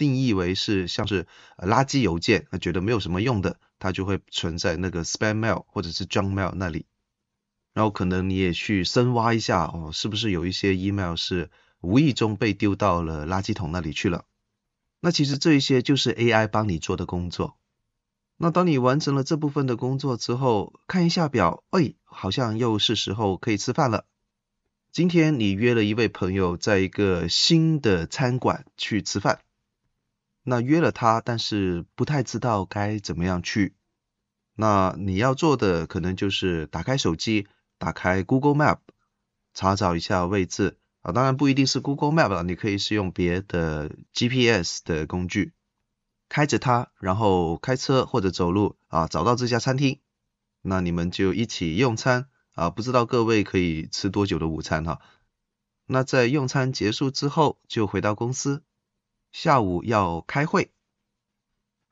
[0.00, 1.26] 定义为是像是
[1.58, 6.86] 垃圾邮件，那觉得没有什么用的，它就会存在那个 spam mail 或者是 junk mail 那里。
[7.74, 11.50] 然后可能你也去深挖一下，哦，是不是有一些 email 是
[11.82, 14.24] 无意中被丢到了垃圾桶那里去了？
[15.00, 17.58] 那其实这一些就是 AI 帮你做的工作。
[18.38, 24.06] 那当你完成了这部分的工作之后，看一下表，哎，好像又是时候可以吃饭了。
[24.92, 29.40] 今天你约了一位朋友在一个新的餐馆去吃饭，
[30.42, 33.74] 那约了他，但是不太知道该怎么样去。
[34.54, 37.46] 那你要做的可能就是打开手机，
[37.78, 38.78] 打开 Google Map，
[39.54, 45.52] 查找一下位置啊，当然不一定是 Google Map 了，你可以是用别的 GPS 的工具。
[46.28, 50.00] 开着它，然后开车或者走路啊，找到这家餐厅，
[50.62, 52.70] 那你们就一起用餐啊。
[52.70, 55.00] 不知道各位可以吃多久的午餐哈？
[55.86, 58.62] 那在用餐结束之后，就回到公司。
[59.32, 60.70] 下午要开会，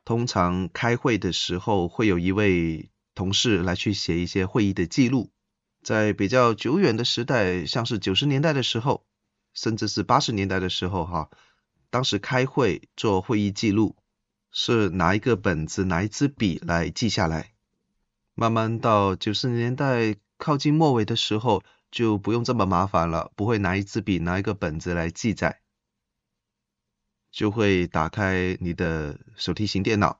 [0.04, 5.30] 通常开会的时候会有一位同事来去写一些会议的记录。
[5.82, 9.06] 在比较久远的时代，像是九十年代的时候，
[9.54, 11.30] 甚至是八十年代的时候哈，
[11.90, 13.96] 当时开会做会议记录。
[14.50, 17.52] 是拿一个本子，拿一支笔来记下来。
[18.34, 25.60] 慢慢到九十年代靠近末尾的时候，就不用这么麻烦了，不会拿一支笔，拿一个本子来记载，
[27.38, 30.18] 就会打开你的手提型电脑，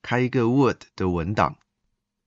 [0.00, 1.58] 开一个 Word 的文档。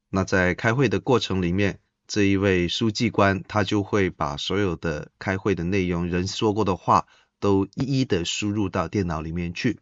[0.09, 7.07] 那在开会的过程里面，这一位书记官他就会把所有的开会的内容、人说过的话，
[7.39, 9.79] 都一一的输入到电脑里面去。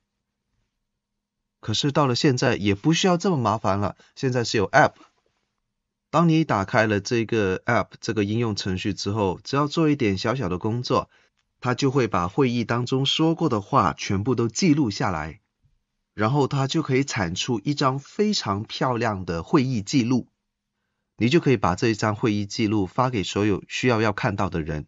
[1.59, 4.93] 可是到了现在也不需要这么麻烦了，现在是有 App。
[6.11, 11.09] 当你打开了这个 App 这个应用程序之后，只要做一点小小的工作，
[11.61, 15.39] 他就会把会议当中说过的话全部都记录下来，
[16.13, 20.27] 然后他就可以产出一张非常漂亮的会议记录。
[21.15, 24.87] 你就可以把这一张会议记录发给所有需要要看到的人。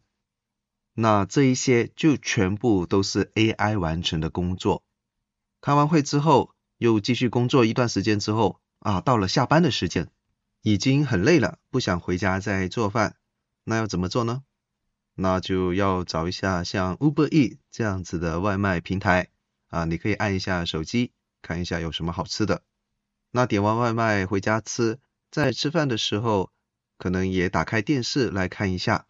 [0.93, 4.83] 那这一些就全部都是 AI 完成的工作。
[5.61, 6.53] 开完会之后。
[6.79, 10.09] 又继续工作一段时间之后啊，到了下班的时间，
[10.63, 13.15] 已经很累了，不想回家再做饭，
[13.63, 14.43] 那要怎么做呢？
[15.15, 19.29] 那就要找一下像 Uber E 这样子的外卖平台
[19.69, 21.11] 啊，你可以按一下手机，
[21.41, 22.63] 看一下有什么好吃的。
[23.31, 24.99] 那点完外卖回家吃，
[25.31, 26.51] 在吃饭的时候，
[26.97, 29.07] 可能也打开电视来看一下。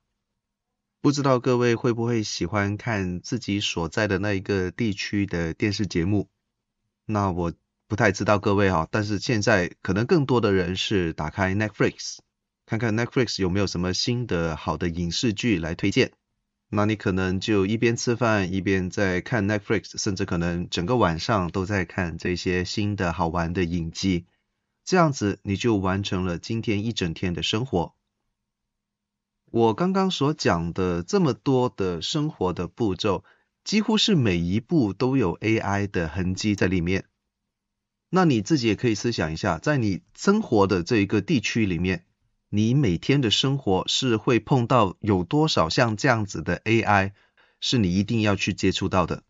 [1.01, 6.29] 不知道各位会不会喜欢看自己所在的那一个地区的电视节目？
[7.05, 7.53] 那我
[7.89, 12.19] 不太知道各位哈，但是现在可能更多的人是打开 Netflix，
[12.65, 16.13] 看看 Netflix 有没有什么新的好的影视剧来推荐。
[16.69, 24.25] 那你可能就一边吃饭一边在看 Netflix，甚至可能整个晚上都在看这些新的好玩的影集，
[24.83, 27.93] 这样子你就完成了今天一整天的生活。
[29.51, 33.23] 我刚刚所讲的这么多的生活的步骤，
[33.63, 37.05] 几乎是每一步都有 AI 的痕迹在里面。
[38.09, 42.05] 那你自己也可以思想一下，在你生活的这一个地区里面。
[42.55, 47.13] 你每天的生活是会碰到有多少像这样子的 AI，
[47.59, 49.23] 是你一定要去接触到的，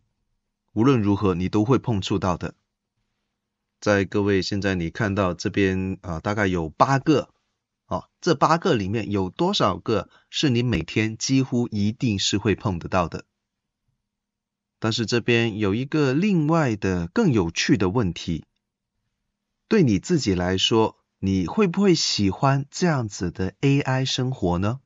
[0.74, 2.54] 无论如何你都会碰触到的。
[3.80, 7.30] 在各位现在你看到这边啊，大概有八个，
[7.86, 13.24] 啊，这八个里面有多少个是你每天几乎一定是会碰得到的？
[14.78, 18.44] 但是这边有一个另外的更有趣的问题，
[19.66, 20.98] 对你自己来说。
[21.26, 24.80] 你会不会喜欢这样子的 AI 生活呢？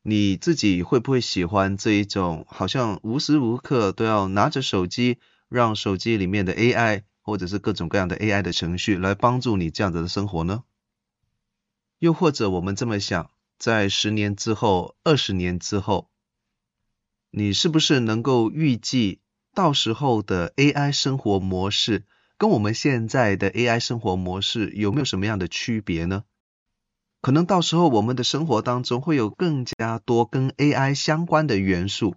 [0.00, 5.18] 你自己会不会喜欢这一种好像无时无刻都要拿着手机，
[5.50, 10.64] 让手机里面的 AI 或者是各种各样的 AI 的程序来帮助你这样子的生活呢？
[11.98, 16.08] 又或者我们这么想，在十年之后、二十年之后，
[17.30, 19.20] 你是不是能够预计
[19.52, 22.06] 到时候的 AI 生活模式？
[22.42, 26.24] 跟我们现在的 AI 生活模式有没有什么样的区别呢？
[27.20, 32.16] 可能到时候我们的生活当中会有更加多跟 AI 相关的元素，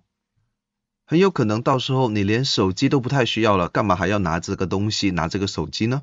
[1.06, 6.02] 很有可能到时候你连手机都不太需要了，干嘛还要拿这个东西，拿这个手机呢？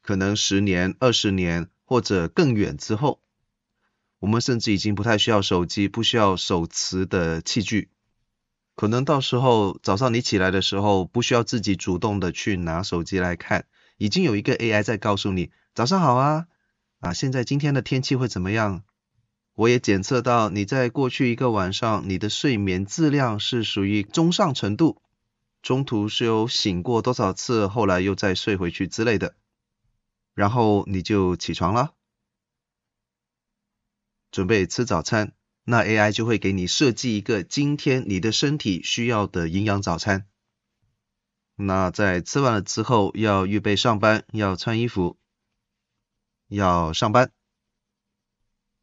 [0.00, 3.20] 可能十年、二十年或者更远之后，
[4.18, 7.90] 我们甚至已经不太需要手机，不需要手持的器具。
[8.76, 13.66] 可能到时候早上你起来的时候，不需要自己主动的去拿手机来看，
[13.96, 16.46] 已经有一个 AI 在告诉你早上好啊，
[17.00, 18.84] 啊，现在今天的天气会怎么样？
[19.54, 25.00] 我也检测到你在过去一个晚上，你的睡眠质量是属于中上程度，
[25.62, 29.34] 中途是有醒过多少次，后来又再睡回去之类的，
[30.34, 31.94] 然后你就起床了，
[34.30, 35.32] 准备吃早餐。
[35.68, 40.24] 那 AI 就会给你设计一个今天你的身体需要的营养早餐。
[41.56, 45.18] 那在吃完了之后，要预备上班，要穿衣服，
[46.46, 47.32] 要上班。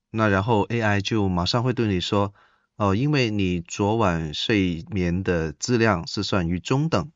[0.09, 2.33] 那然后 AI 就马上会对你说，
[2.75, 7.11] 哦，因为你昨晚睡眠的质量是算于中等，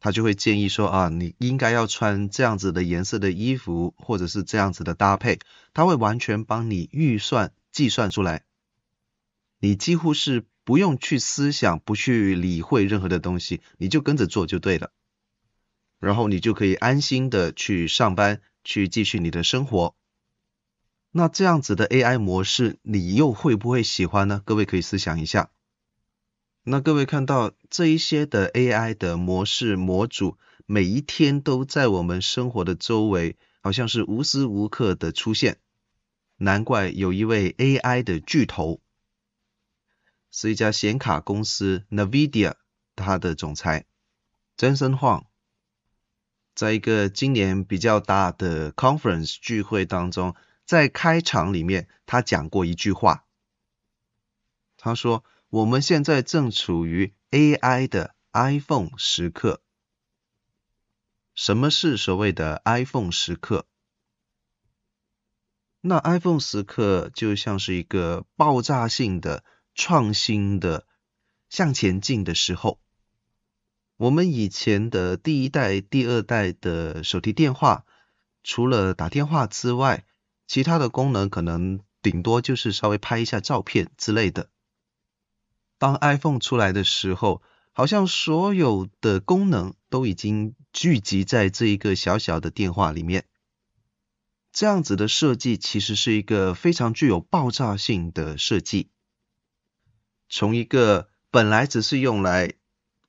[0.00, 5.40] 他就会建议说啊，你应该要穿这样子的颜色的衣服，或者是这样子的搭配，
[5.74, 7.52] 他会完全帮你预算。
[7.76, 8.46] 计算出来，
[9.58, 14.92] 你几乎是不用去思想，不去理会任何的东西，你就跟着做就对了。
[15.98, 19.94] 然后你就可以安心的去上班，去继续你的生活。
[21.10, 24.40] 那这样子的 AI 模式，你又会不会喜欢呢？
[24.46, 25.50] 各位可以思想一下。
[26.62, 35.58] 那各位看到这一些的 AI 的模式模组，每一天都在我们生活的周围，好像是无时无刻的出现。
[36.38, 38.80] 难怪有一位 AI 的巨头，
[40.30, 42.56] 是一家显卡公司 NVIDIA，
[42.94, 43.86] 它的总裁
[44.58, 45.24] Jensen Huang，
[46.54, 53.24] 在一个今年比较大的 conference 聚会当中，在开场里面，他讲过一句话，
[54.76, 59.62] 他说：“我们现在正处于 AI 的 iPhone 时刻。”
[61.34, 63.66] 什么是所谓的 iPhone 时刻？
[65.88, 70.84] 那 iPhone 时刻就像是一个爆炸性的创新的
[71.48, 72.80] 向前进的时候。
[73.96, 77.84] 我们以前的第一代、第二代的手提电话，
[78.42, 80.04] 除了打电话之外，
[80.48, 84.50] 其他的功能可能顶多就是稍微拍一下照片之类的。
[85.78, 93.26] 当 iPhone 出来的时候，好像所有的功能都已经聚集在这一个小小的电话里面。
[94.56, 98.88] 这样子的设计其实是一个非常具有爆炸性的设计。
[100.30, 102.54] 从一个本来只是用来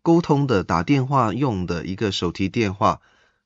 [0.01, 2.99] 沟通的打电话用的一个手提电话，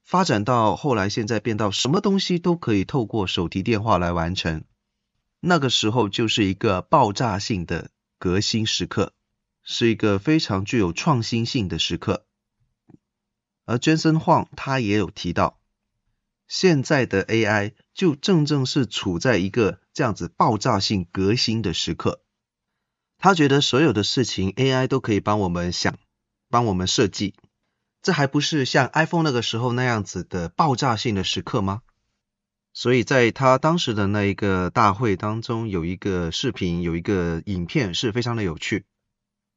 [0.03, 4.63] 发展到后来现在变到什么东西都可以透过手提电话来完成。
[5.39, 9.13] 那个时候就是一个爆炸性的革新时刻。
[9.61, 12.25] 是一个非常具有创新性的时刻。
[13.65, 15.59] 而 Jensen Huang 他也有提到，
[16.53, 22.25] 现在的 AI 就正正是处在一个这样子爆炸性革新的时刻。
[23.17, 25.97] 他觉得所有的事情 AI 都可以帮我们想，
[26.49, 27.35] 帮我们设计，
[28.01, 31.83] 这还不是像 iPhone 那个时候那样子的爆炸性的时刻吗？
[32.73, 38.83] 所以在他当时的那一个大会当中，有一个视频，有一个影片是非常的有趣。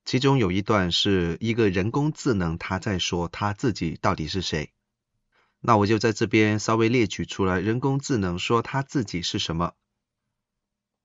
[0.04, 4.70] 其中有一段是一个人工智能，他在说他自己到底是谁。
[5.66, 9.72] 那我就在这边稍微列举出来，人工智能说他自己是什么？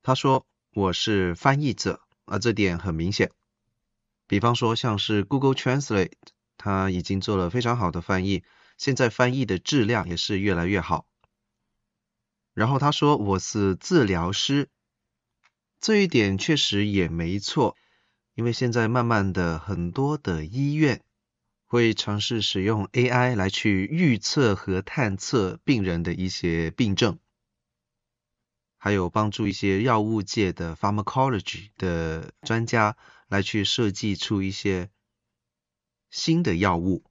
[0.03, 3.31] 他说我是翻译者，啊这点很明显。
[4.27, 6.11] 比方说像是 Google Translate，
[6.57, 8.43] 他已经做了非常好的翻译，
[8.77, 11.05] 现在翻译的质量也是越来越好。
[12.53, 14.67] 然后他说我是治疗师，
[15.79, 17.77] 这一点确实也没错。
[18.35, 21.01] 因为现在慢慢的很多的医院
[21.69, 27.19] 会尝试使用 AI 来去预测和探测病人的一些病症，
[28.79, 32.97] 还有帮助一些药物界的 pharmacology 的专家
[33.27, 34.89] 来去设计出一些
[36.09, 37.03] 新的药物，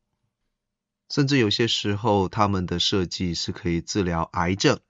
[1.09, 4.81] 甚至有些时候他们的设计是可以治疗癌症，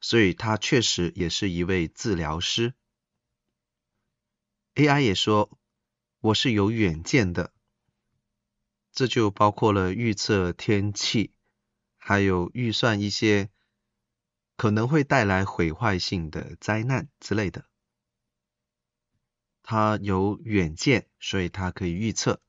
[0.00, 2.74] 所以他确实也是一位治疗师。
[4.74, 5.56] AI 也说。
[6.20, 7.52] 我是有远见的，
[8.98, 11.32] 这就包括了预测天气，
[11.98, 13.48] 还有预算一些
[14.56, 17.64] 可能会带来毁坏性的灾难之类的。
[19.62, 22.40] 他有远见，所以他可以预测，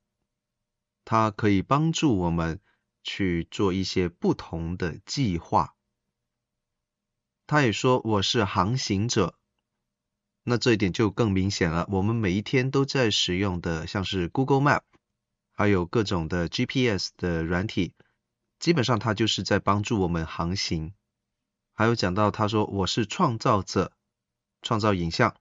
[1.05, 2.59] 他可以帮助我们
[3.03, 5.75] 去做一些不同的计划。
[7.45, 9.37] 他也说我是航行者。
[10.41, 11.85] 那这一点就更明显了。
[11.91, 14.81] 我们每一天都在使用的，像是 Google Map，
[15.59, 17.91] 还有各种的 GPS 的软体，
[18.59, 20.93] 基本上它就是在帮助我们航行。
[21.73, 23.91] 还有讲到他说我是创造者，
[24.61, 25.35] 创造影像。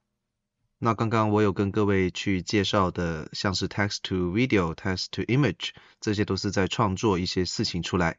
[0.77, 5.69] 那刚刚我有跟各位去介绍的，像是 Text to Video、Text to Image，
[6.01, 8.17] 这些都是在创作一些事情出来。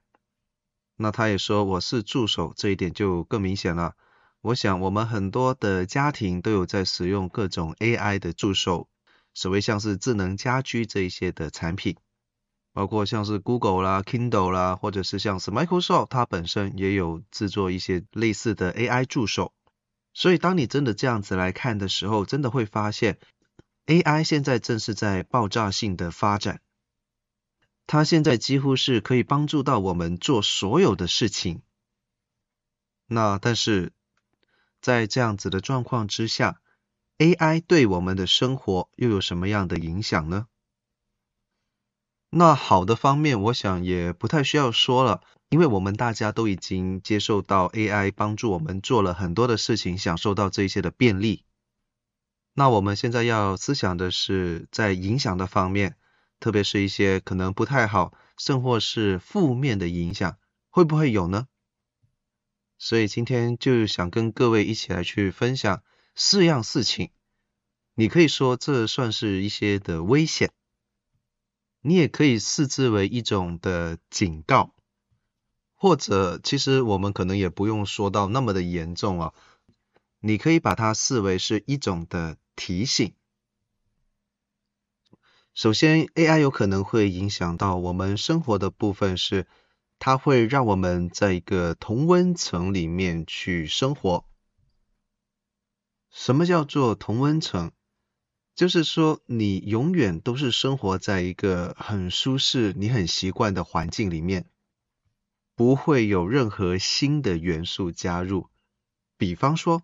[0.96, 3.94] 那他也说我是助手，这一点就更明显了。
[4.40, 8.88] 我想，我们很多的家庭都有在使用各种 AI 的助手，
[9.34, 11.96] 所谓像是智能家居这一些的产品，
[12.72, 19.52] 包括像是 Google 啦、Kindle 啦，或者是像是 Microsoft，它本身也有制作一些类似的 AI 助手。
[20.12, 23.18] 所以，当你真的这样子来看的时候，真的会发现
[23.86, 26.60] AI 现在正是在爆炸性的发展，
[27.86, 31.62] 它现在几乎是可以帮助到我们做所有的事情。
[33.06, 33.92] 那但是，
[34.80, 36.60] 在这样子的状况之下
[37.20, 40.46] ，AI 对我们的生活又有什么样的影响呢？
[42.30, 51.44] 那好的方面，我想也不太需要说了，因为我们大家都已经接受到 AI 帮助我们做了很多的事情，享受到这些的便利。
[52.54, 55.96] 那我们现在要思想的是，在影响的方面，
[56.38, 60.38] 特别是一些可能不太好，甚或是负面的影响，
[60.70, 61.48] 会不会有呢？
[62.78, 65.82] 所以今天就想跟各位一起来去分享
[66.22, 67.12] 四样事情，
[67.94, 70.52] 你可以说这算是一些的危险，
[71.80, 74.74] 你也可以视之为一种的警告，
[75.74, 79.32] 或者其实我们可能也不用说到那么的严重啊，
[80.20, 83.14] 你可以把它视为是一种的提醒。
[85.54, 89.46] 首先，AI 有可能会影响到我们生活的部分是。
[90.02, 94.24] 它会让我们在一个同温层里面去生活。
[96.10, 97.70] 什么叫做同温层？
[98.56, 104.50] 就是说你永远都是生活在一个很舒适、你很习惯的环境里面，
[105.54, 108.48] 不会有任何新的元素加入。
[109.16, 109.82] 比方说，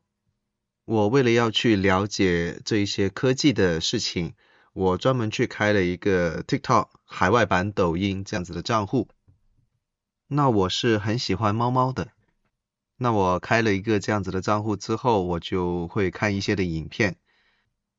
[0.84, 4.34] 我为了要去了解这一些科技的事情，
[4.72, 9.08] 我专门去开了一个 TikTok 海外版抖音这样子的账户。
[10.26, 12.08] 那我是很喜欢猫猫的，
[12.96, 17.16] 那我开了一个这样子的账户之后，我就会看一些的影片。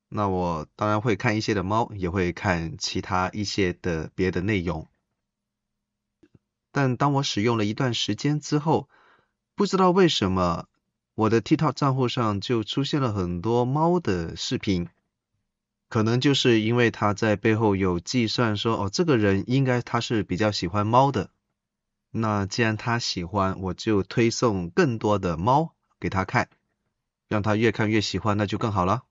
[0.08, 4.88] 那我当然会看一些的猫，也会看其他一些的别的内容。
[6.72, 8.88] 但当我使用了一段时间之后，
[9.54, 10.66] 不知道为什么
[11.14, 14.88] 我的 TikTok 账户上就出现了很多猫的视频，
[15.88, 21.30] 可能就是因为他在背后有计算说，哦，这个人应该他是比较喜欢猫的。
[22.10, 26.48] 那既然他喜欢，我就推送更多的猫给他看，
[27.28, 29.04] 让他越看越喜欢，那就更好了。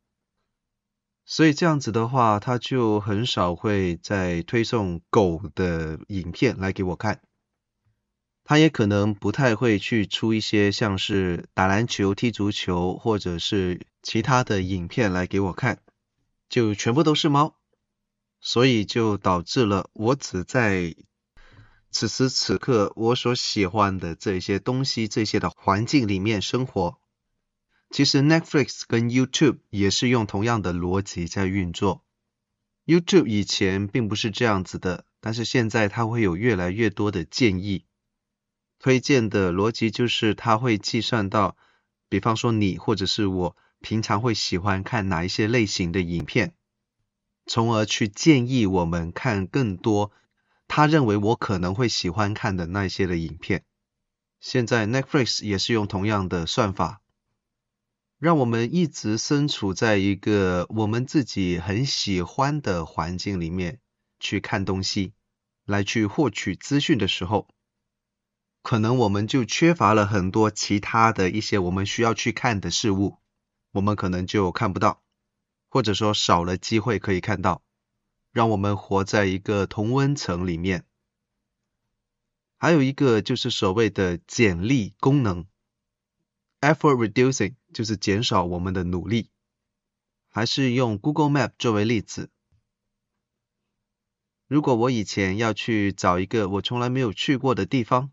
[1.26, 7.22] 所以这样子的话，他就很少会再推送狗的影片来给我看。
[8.44, 15.82] 他也可能不太会去出一些像是打篮球、踢足球或者是其他的影片来给我看，
[16.48, 17.58] 就全部都是猫。
[18.40, 20.96] 所以就导致了我只在
[21.90, 27.00] 此时此刻我所喜欢的这些东西、这些的环境里面生活。
[27.90, 32.04] 其实 Netflix 跟 YouTube 也是用同样的逻辑在运作。
[32.86, 37.86] YouTube 以前并不是这样子的，但是现在它会有越来越多的建议。
[38.80, 41.58] 推荐的逻辑就是它会计算到，
[42.10, 46.54] 比方说你或者是我平常会喜欢看哪一些类型的影片，
[47.46, 50.12] 从而去建议我们看更多
[50.78, 53.64] 他认为我可能会喜欢看的那些的影片。
[54.40, 57.02] 现在 Netflix 也是用同样的算法。
[58.20, 63.80] 让我们一直身处在一个我们自己很喜欢的环境里面
[64.20, 65.14] 去看东西，
[65.66, 67.48] 来去获取资讯的时候，
[68.62, 73.18] 可能我们就缺乏了很多其他的一些我们需要去看的事物，
[73.72, 75.02] 我们可能就看不到，
[75.70, 77.64] 或者说少了机会可以看到，
[78.32, 80.86] 让我们活在一个同温层里面。
[82.58, 85.46] 还有一个就是所谓的简历功能。
[86.60, 89.30] Effort reducing 就是减少我们的努力，
[90.30, 92.32] 还是用 Google Map 作为例子。
[94.48, 98.12] 如果我以前要去找一个我从来没有去过的地方，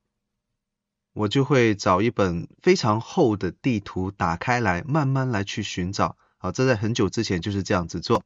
[1.15, 6.19] 我就会找一本非常厚的地图打开来，慢慢来去寻找。
[6.37, 8.23] 好，这在很久之前就是这样子做，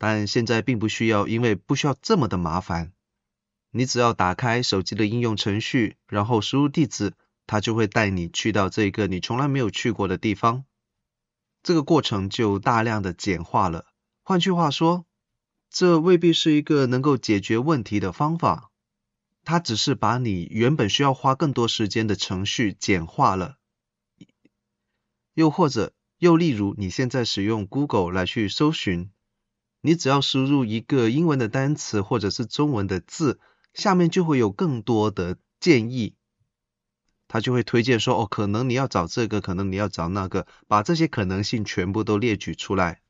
[0.00, 2.92] 但现在并不需要，因为不需要这么的麻烦。
[3.70, 7.12] 你只要打开手机的应用程序，然后输入地址。
[7.46, 10.64] 它就会带你去到这个你从来没有去过的地方，
[11.64, 13.86] 这个过程就大量的简化了。
[14.22, 15.04] 换句话说，
[15.68, 18.70] 这未必是一个能够解决问题的方法，
[19.42, 23.56] 它只是把你原本需要花更多时间的程序简化了。
[25.34, 29.10] 又或者，又例如你现在使用 Google 来去搜寻，
[29.80, 33.40] 你只要输入一个英文的单词或者是中文的字，
[33.72, 36.14] 下面就会有更多的建议。
[37.28, 43.02] 他就会推荐说，哦，可能你要找这个，可能你要找那个，把这些可能性全部都列举出来。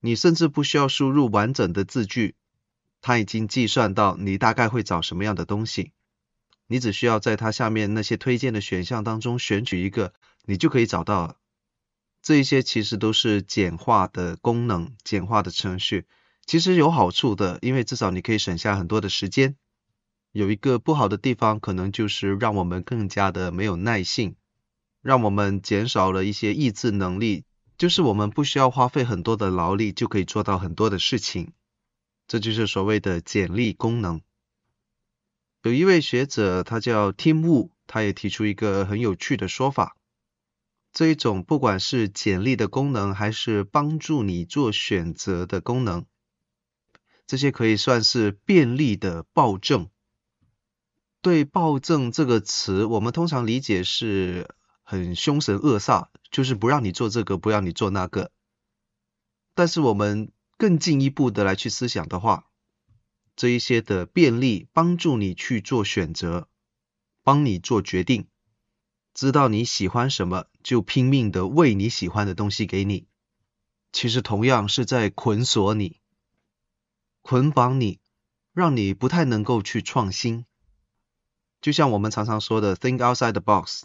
[0.00, 2.36] 你甚至不需要输入完整的字句，
[3.02, 5.92] 他已经计算到你大概会找什么样的东西。
[6.68, 11.36] 你只需要在它下面那些推荐的选项当中选取一个，你就可以找到了。
[12.22, 16.06] 这一些其实都是简化的功能，简化的程序，
[16.44, 19.56] 其实有好处的，因为至少你可以省下很多的时间。
[20.32, 24.36] 有一个不好的地方，可能就是让我们更加的没有耐性，
[25.02, 27.44] 让我们减少了一些意志能力，
[27.78, 31.52] 就是我们不需要花费很多的劳力就可以做到很多的事情，
[32.28, 34.20] 这就是所谓的简历功能。
[35.62, 39.96] 有一位学者，他叫 Tim Wu，他也提出一个很有趣的说法，
[40.92, 46.04] 这一种不管是简历的功能，还是帮助你做选择的功能，
[47.26, 49.88] 这些可以算是便利的暴政。
[51.22, 54.48] 对暴政这个词，我们通常理解是
[54.82, 58.32] 很凶神恶煞，就是不让你做这个，不让你做那个。
[59.54, 62.46] 但是我们更进一步的来去思想的话，
[63.36, 66.48] 这一些的便利帮助你去做选择，
[67.22, 68.26] 帮你做决定，
[69.14, 73.06] 知道你喜欢什么，就拼命的喂你喜欢的东西给你。
[73.92, 76.00] 其实同样是在捆锁你，
[77.22, 77.98] 捆绑你，
[78.52, 80.46] 让你不太能够去创新。
[81.60, 83.82] 就像我们常常说的 “think outside the box”，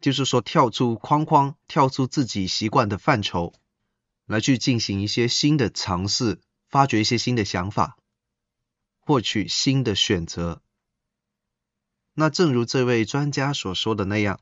[0.00, 3.52] 就是说跳出框框，跳出自己习惯的范畴，
[4.24, 7.96] 来去进行一些新的尝试，发掘一些新的想法，
[9.00, 10.62] 获取新的选择。
[12.18, 14.40] 那正如这位专家所说的那样，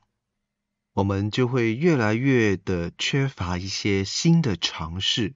[0.93, 5.35] 我们就会越来越的缺乏一些新的尝试，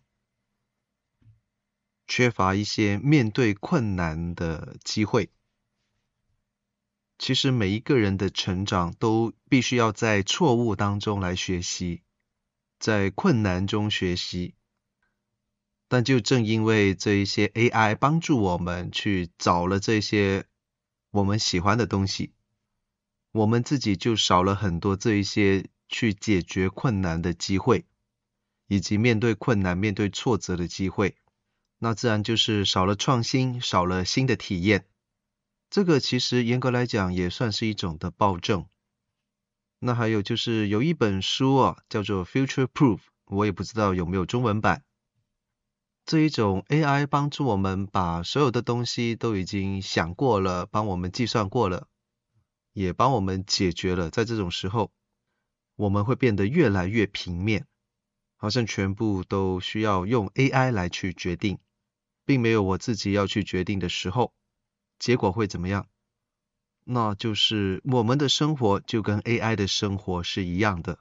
[2.07, 5.29] 缺乏一些面对困难的机会。
[7.17, 12.03] 其实每一个人的成长都必须要在错误当中来学习，
[12.79, 14.55] 在困难中学习。
[15.89, 20.45] 但就正因为这一些 AI 帮助我们去找了这些
[21.11, 22.33] 我们喜欢的东西，
[23.31, 27.85] 我们自己就少了很多这一些去解决困难的机会，
[28.67, 31.15] 以及面对困难、面对挫折的机会。
[31.79, 34.85] 那自然就是少了创新，少了新的体验。
[35.69, 38.67] 这个其实严格来讲也算是一种的暴政。
[39.79, 44.83] 那还有就是有一本书啊，叫做《Future Proof》，我也不知道有没有中文版。
[46.09, 51.87] 这一种 AI 帮助我们把所有的东西都已经想过了，帮我们计算过了，
[52.73, 54.09] 也帮我们解决了。
[54.09, 54.91] 在这种时候，
[55.75, 57.67] 我们会变得越来越平面，
[58.37, 61.59] 好像全部都需要用 AI 来去决定，
[62.25, 64.33] 并没有我自己要去决定的时候，
[64.97, 65.85] 结果会怎么样？
[66.85, 70.97] 那就是我们的生活就跟 AI 的生活是一样的。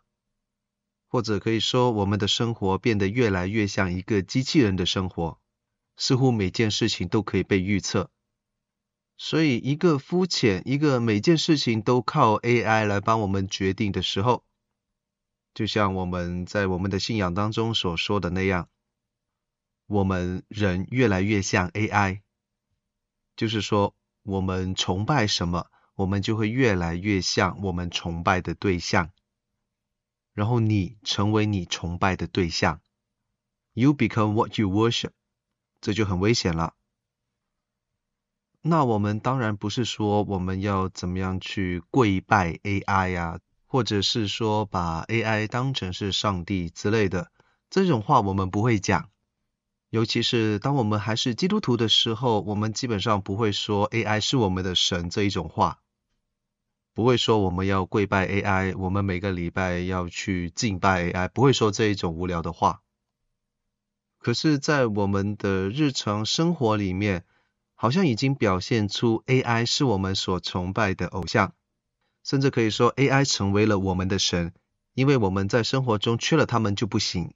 [1.09, 5.41] 或者可以说，我们的生活变得越来越像一个机器人的生活，
[5.97, 8.11] 似乎每件事情都可以被预测。
[9.17, 14.45] 所以，一个肤浅、一个每件事情都靠 AI 来帮我们决定的时候，
[15.55, 18.69] 就像我们在我们的信仰当中所说的那样，
[19.87, 22.21] 我们人越来越像 AI，
[23.35, 29.11] 就是说，我们崇拜什么，我们就会越来越像我们崇拜的对象。
[30.39, 32.81] 然后你成为你崇拜的对象
[33.73, 35.11] ，You become what you worship，
[35.81, 36.75] 这就很危险了。
[38.63, 47.33] 那我们当然不是说我们要怎么样去跪拜 AI 呀，或者是说把 AI 当成是上帝之类的，
[47.69, 49.11] 这种话我们不会讲。
[49.91, 55.81] 尤其是当我们还是基督徒的时候，我们基本上不会说 AI 是我们的神这一种话。
[56.99, 62.83] 不会说我们要跪拜 AI，我们每个礼拜要去敬拜 AI，不会说这一种无聊的话。
[64.19, 67.25] 可是，在我们的日常生活里面，
[67.77, 71.53] 好像已经表现出 AI 是我们所崇拜的偶像，
[72.25, 74.53] 甚至可以说 AI 成为了我们的神，
[74.95, 77.33] 因为我们在生活中缺了他们就不行。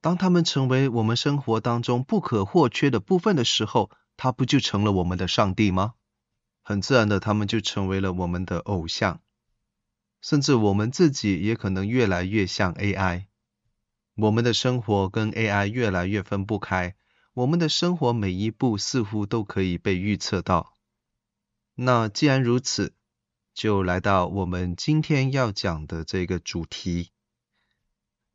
[0.00, 5.94] 当他们成为我们生活当中不可或缺的部分的时候，他不就成了我们的上帝吗？
[6.68, 9.22] 很自然的，他们就成为了我们的偶像，
[10.20, 13.24] 甚至我们自己也可能越来越像 AI。
[14.16, 16.94] 我们的生活跟 AI 越来越分不开，
[17.32, 20.74] 我们的生活每一步似乎都可以被预测到。
[21.74, 22.92] 那既然如此，
[23.54, 27.12] 就来到我们今天要讲的这个主题。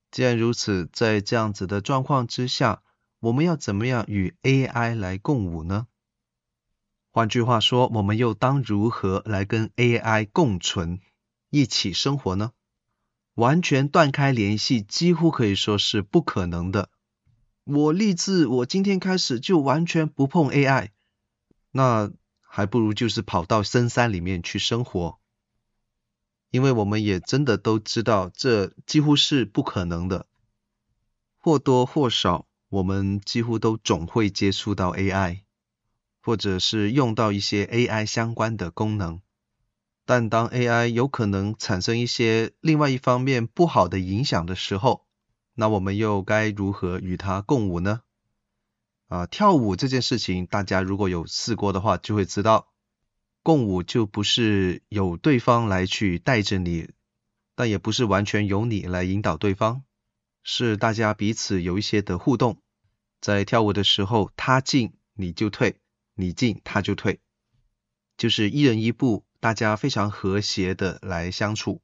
[0.10, 2.82] 既然如此，在这样子的状况之下，
[3.20, 5.86] 我们要怎么样与 AI 来共舞呢？
[7.16, 11.00] 换句话说，我们又当如何来跟 AI 共存，
[11.52, 12.54] 一起生活呢？
[13.36, 16.90] 完全断开联系，几乎可以说是不可能的。
[17.66, 20.90] 我立志，我今天开始就完全不碰 AI，
[21.70, 22.12] 那
[22.42, 25.20] 还不如就是跑到深山里面去生活，
[26.50, 30.26] 因为我们也真的都知道，这几乎是不可能的。
[31.38, 35.43] 或多或少，我们几乎都总会接触到 AI。
[36.26, 39.20] 或者是用到一些 AI 相关的功能，
[40.06, 45.06] 但当 AI 有可能产生一些另外一方面不好的影响的时候，
[45.54, 48.04] 那我们又该如何与它共舞呢？
[49.10, 52.72] 啊，跳舞这件事情，大家如果有试过的话，就会知道，
[53.44, 56.90] 共舞就不是有对方来去带着你，
[57.54, 59.84] 但也不是完全由你来引导对方，
[60.42, 62.62] 是大家彼此有一些的互动，
[63.20, 65.76] 在跳舞的时候，他进你就退。
[66.16, 67.20] 你进他就退，
[68.18, 71.82] 就是一人一步，大家非常和谐的来相处。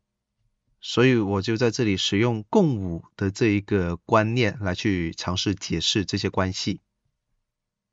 [0.82, 6.80] 所以我就在这里使用共舞的这一个观念来去尝试解释这些关系。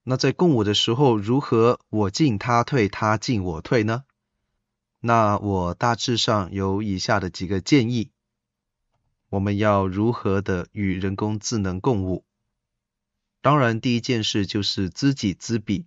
[0.05, 4.05] 那在共舞的时候，如何我进他退，他进我退呢？
[5.01, 8.13] 那我大致上有以下的几个建议：
[9.31, 12.25] 我们要如何的与人工智能共舞？
[13.41, 15.87] 当然，第一件事就是知己知彼。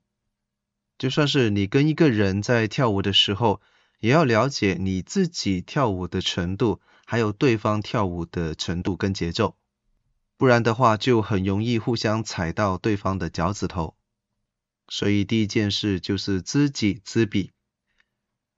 [1.00, 3.62] 就算是你跟一个人在跳舞的时候，
[4.00, 9.56] 也要了解你自己跳舞的程度，还有对方跳舞的程度跟节奏，
[10.36, 13.96] 不然的话就很容易互相踩到对方的脚趾头。
[14.90, 17.52] 所以第一件事就是知己知彼。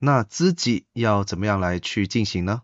[0.00, 2.62] 那知己要怎么样来去进行呢？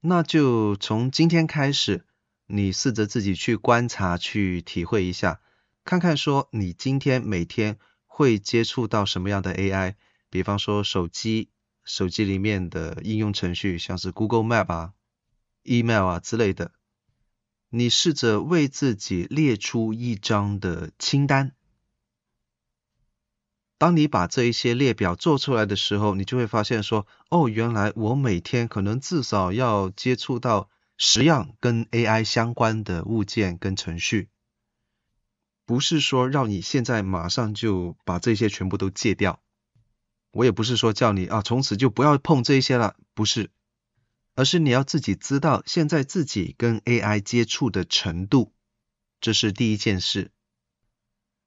[0.00, 2.06] 那就从今天开始，
[2.46, 5.42] 你试着自己去观察、去体会一下，
[5.84, 7.78] 看看说你今天每天。
[8.20, 9.94] 会接触到什么样的 AI？
[10.28, 11.48] 比方说手机，
[11.84, 14.92] 手机里面的应用程序，像是 Google Map 啊、
[15.62, 16.72] Email 啊之类的。
[17.70, 21.52] 你试着为自己列出一张的清单。
[23.78, 30.68] 当你把这一些列表做出来的时候，你就会发现说，哦，原来我每天可能至少要接触到
[30.98, 34.28] 十样跟 AI 相关的物件跟程序。
[35.70, 39.40] 不是说让你现在马上就把这些全部都戒掉，
[40.32, 43.52] 我也不是说叫你啊从此就不要碰这些了，不是，
[44.34, 48.52] 而是你要自己知道现在自己跟 AI 接触的程度，
[49.20, 50.32] 这是第一件事。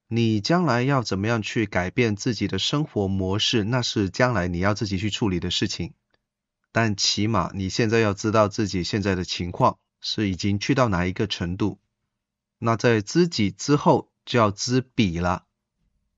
[0.07, 5.95] 你将来要怎么样去改变自己的生活模式，那是将来你要自己去处理的事情。
[6.71, 11.81] 但起码你现在要知道自己现在的情况是已经去到哪一个程度。
[12.57, 15.45] 那在知己之后就要知彼了。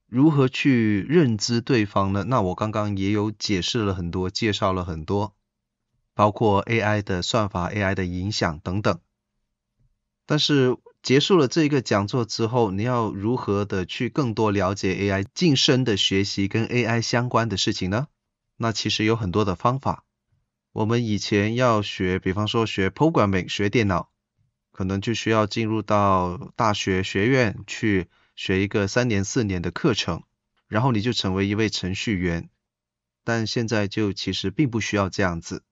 [0.08, 2.24] 如何去认知对方呢？
[2.24, 5.34] 那我刚刚也有解释了很多，介绍了很多，
[6.14, 9.00] 包括 AI 的算法、AI 的影响等等。
[10.24, 18.06] 但是结束了这个讲座之后，你要如何的去更多了解 AI，晋升的学习跟 AI 相关的事情呢？
[18.56, 20.04] 那其实有很多的方法。
[20.72, 24.10] 我们以前要学，比方说学 programming，学电脑，
[24.76, 28.10] 可能就需要进入到大学学院去。
[28.34, 30.22] 学一个三年四年的课程，
[30.68, 32.50] 然后你就成为一位程序员。
[33.24, 35.62] 但现在就其实并不需要这样子。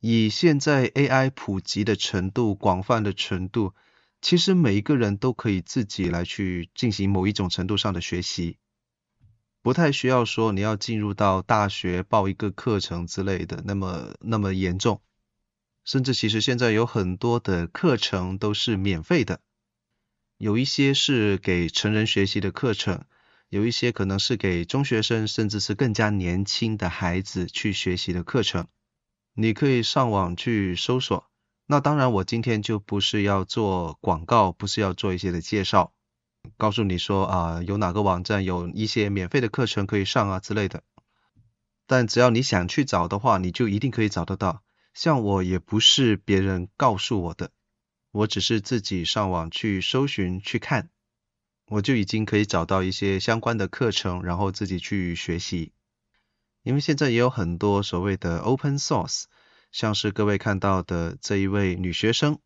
[0.00, 3.74] 以现在 AI 普及的程度、广泛的程度，
[4.22, 8.56] 其实每一个人都可以自己来去进行某一种程度上的学习，
[9.60, 15.02] 不太需要说你要进入到大学报一个课程之类的，那么那么严重。
[15.86, 19.40] 甚至其实现在有很多的课程都是免费的。
[20.36, 23.04] 有一些是给成人学习的课程，
[23.48, 28.66] 有一些可能是给中学生，甚至是更加年轻的孩子去学习的课程。
[29.32, 31.24] 你可以上网去搜索。
[31.66, 35.92] 那当然，我今天就不是要做广告，不是要做一些的介绍，
[36.56, 40.82] 告诉你说啊，有哪个网站有一些免费的课程可以上啊之类的。
[41.86, 44.62] 但只要你想去找的话，你就一定可以找得到。
[44.96, 47.52] 像我也不是别人告诉我的。
[48.12, 50.88] 我只是自己上网去搜寻去看，
[51.66, 55.72] 我就已经可以找到一些相关的课程，然后自己去学习。
[56.62, 59.24] 因为现在也有很多所谓的 open source，
[59.70, 62.38] 像是各位看到的这一位女学生，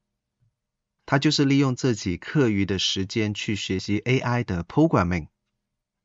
[1.07, 5.29] 她就是利用自己课余的时间去学习 AI 的 programming。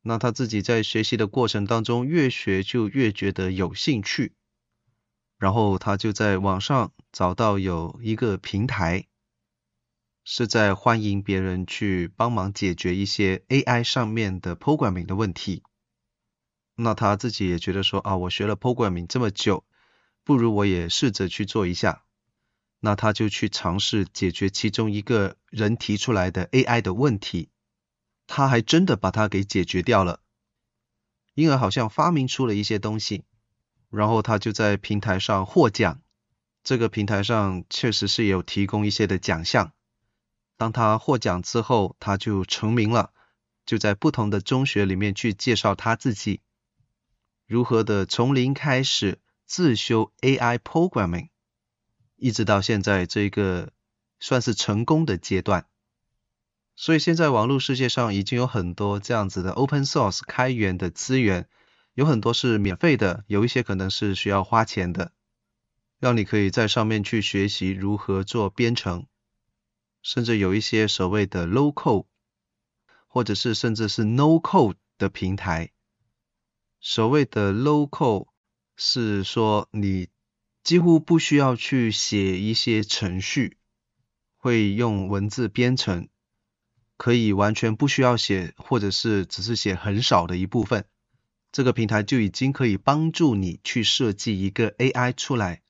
[0.03, 4.33] 那她自己在学习的过程当中，越学就越觉得有兴趣，
[5.37, 9.07] 然后他就在网上找到有一个平台。
[10.27, 15.61] 是在欢迎别人去帮忙解决一些 AI 上面的 programming 的问题。
[16.73, 19.63] 那他自己也觉得说啊，我学了 programming 这么久，
[20.23, 22.03] 不如我也试着去做一下。
[22.79, 27.49] 那他就去尝试解决其中一个人提出来的 AI 的问题，
[28.25, 30.21] 他还真的把它给解决掉了，
[31.35, 33.25] 因而好像发明出了一些东西。
[33.89, 36.01] 然后他就在平台上获奖，
[36.63, 39.71] 这个平台上确实是有提供一些的奖项。
[40.57, 43.11] 当他获奖之后，他就成名了，
[43.65, 46.41] 就在不同的中学里面去介绍他自己
[47.45, 51.29] 如何的从零开始自修 AI programming，
[52.15, 53.71] 一直到现在这个
[54.19, 55.67] 算是成功的阶段。
[56.77, 61.47] 所以现在网络世界上已经有很多这样子的 open source 开源的资源，
[61.95, 65.13] 有很多是免费的，有一些可能是需要花钱的，
[65.97, 69.07] 让你可以在上面去学习如何做编程。
[70.03, 72.05] 甚至有一些所谓的 low code，
[73.07, 75.71] 或者是甚至是 no code 的平台。
[76.81, 78.27] 所谓的 low code
[78.75, 80.09] 是说你
[80.63, 83.57] 几乎不需要去写一些程序，
[84.35, 86.09] 会用文字编程，
[86.97, 90.85] 可以完全不需要写，或者是只是写很少的一部分，
[91.55, 95.61] 这个平台就已经可以帮助你去设计一个 AI 出来。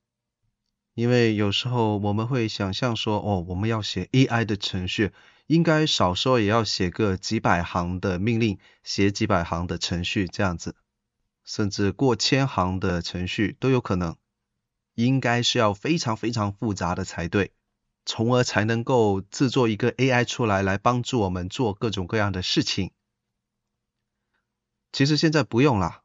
[0.96, 5.12] 因为有时候我们会想象说，哦，我们要写 AI 的程序，
[5.46, 10.76] 应该少说也要写个几百行的命令，写几百行的程序这样子，
[11.44, 14.16] 甚至过千行的程序都有可能，
[14.96, 17.52] 应该是要非常非常复杂的才对，
[18.08, 22.90] 从而才能够制作一个 AI 出来，来帮助我们做各种各样的事情。
[24.96, 26.04] 其实现在不用啦，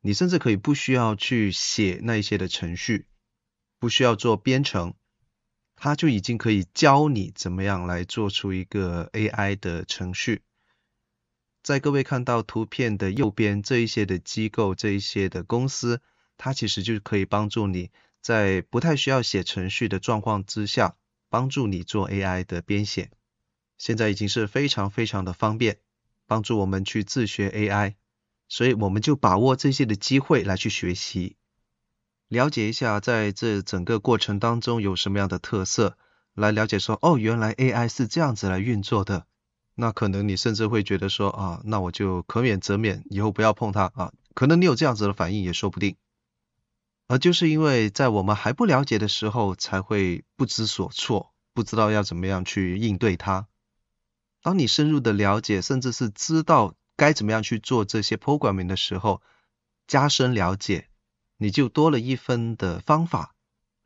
[0.00, 3.06] 你甚至可以不需要去写那一些的程序。
[3.78, 4.94] 不需要做编程，
[5.76, 10.42] 它就已经可以教你怎么样来做出一个 AI 的程序。
[11.62, 16.02] 在各位看到图片的右边这一些的机构，这一些的公司，
[16.36, 20.96] 它其实就可以帮助你在不太需要写程序的状况之下，
[21.28, 23.12] 帮助你做 AI 的编写。
[23.78, 25.78] 现在已经是非常非常的方便，
[26.26, 27.94] 帮助我们去自学 AI，
[28.50, 31.36] 所以我们就把握这些的机会来去学习。
[32.28, 35.96] 了解一下，在这整个过程当中有什么样的特色，
[36.34, 39.26] 来了解说，哦，原来 AI 是这样子来运作的。
[39.76, 44.12] 那可能你甚至会觉得说，啊，那我就可免则免，以后不要碰它啊。
[44.34, 45.96] 可能你有这样子的反应也说不定。
[47.06, 53.46] 而就是因为在我们还不了解的时候，才会不知所措，不知道要怎么样去应对它。
[54.42, 59.22] 当你深入的了解，甚至是知道该怎么样去做这些 programming 的时候，
[59.86, 60.90] 加深了解，
[61.38, 63.34] 你就多了一分的方法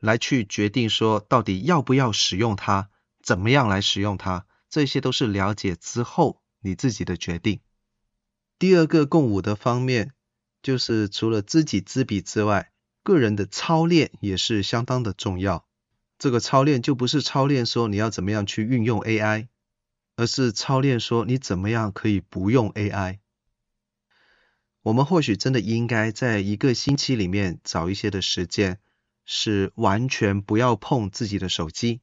[0.01, 2.89] 来去决定说到底要不要使用它，
[3.23, 7.61] 怎么样来使用它，这些都是了解之后你自己的决定。
[8.59, 10.11] 第二个共舞的方面，
[10.61, 15.65] 就是除了知己知彼之外，个人的操练也是相当的重要。
[16.19, 19.47] 这个操练就不是操练说你要怎么样去运用 AI。
[20.15, 23.19] 而是操练说你怎么样可以不用 AI。
[24.81, 28.79] 我们或许真的应该在一个星期里面找一些的时间，
[29.25, 32.01] 是完全不要碰自己的手机，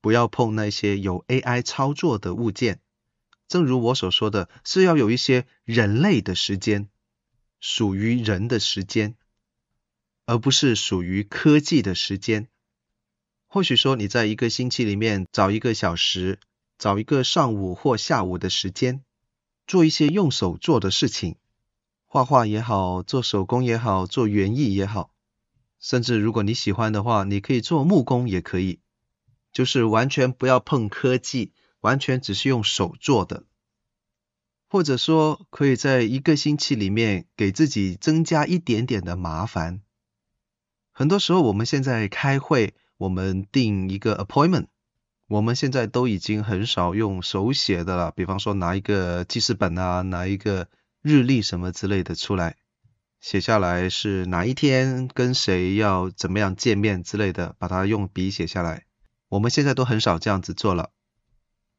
[0.00, 2.80] 不要碰那些有 AI 操作的物件。
[3.46, 6.88] 正如我所说的，是要有一些人类的时间，
[7.60, 9.14] 属于人的时间，
[10.26, 12.48] 而不是属于科技的时间。
[13.46, 16.40] 或许说你在一个星期里面找一个小时。
[16.78, 19.02] 找一个上午或下午的时间，
[19.66, 21.36] 做一些用手做的事情，
[22.06, 25.10] 画画也好，做手工也好，做园艺也好，
[25.80, 28.78] 甚至如果你喜欢的话，你可以做木工也可以，
[29.52, 33.42] 就是完全不要碰科技，完全只是用手做的，
[34.68, 39.82] 或者说可以在一个星期里面给自己增加一点点的麻烦。
[40.92, 44.66] 很多时候我们现在开会，我们订一个 appointment。
[45.28, 50.68] 我们现在都已经很少用手写的了，比方说拿一个记事本啊，拿一个
[51.02, 52.56] 日历什么之类的出来，
[53.20, 58.86] 写下来是哪一天跟谁要怎么样见面之类的，把它用笔写下来。
[59.28, 60.92] 我们现在都很少这样子做了。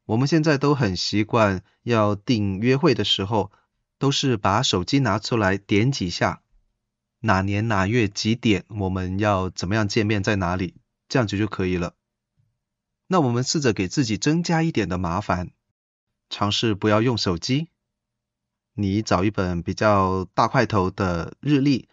[0.06, 3.50] 我们现在都很习惯要订约会的时候，
[3.98, 6.42] 都是把手机拿出来点几下，
[7.18, 10.76] 哪年哪月几点我们要怎么样见面，在哪里，
[11.08, 11.94] 这样子就可以了。
[13.12, 15.50] 那我们试着给自己增加一点的麻烦，
[16.28, 17.68] 尝试不要用手机。
[18.74, 21.88] 你找一本比较大块头的日历，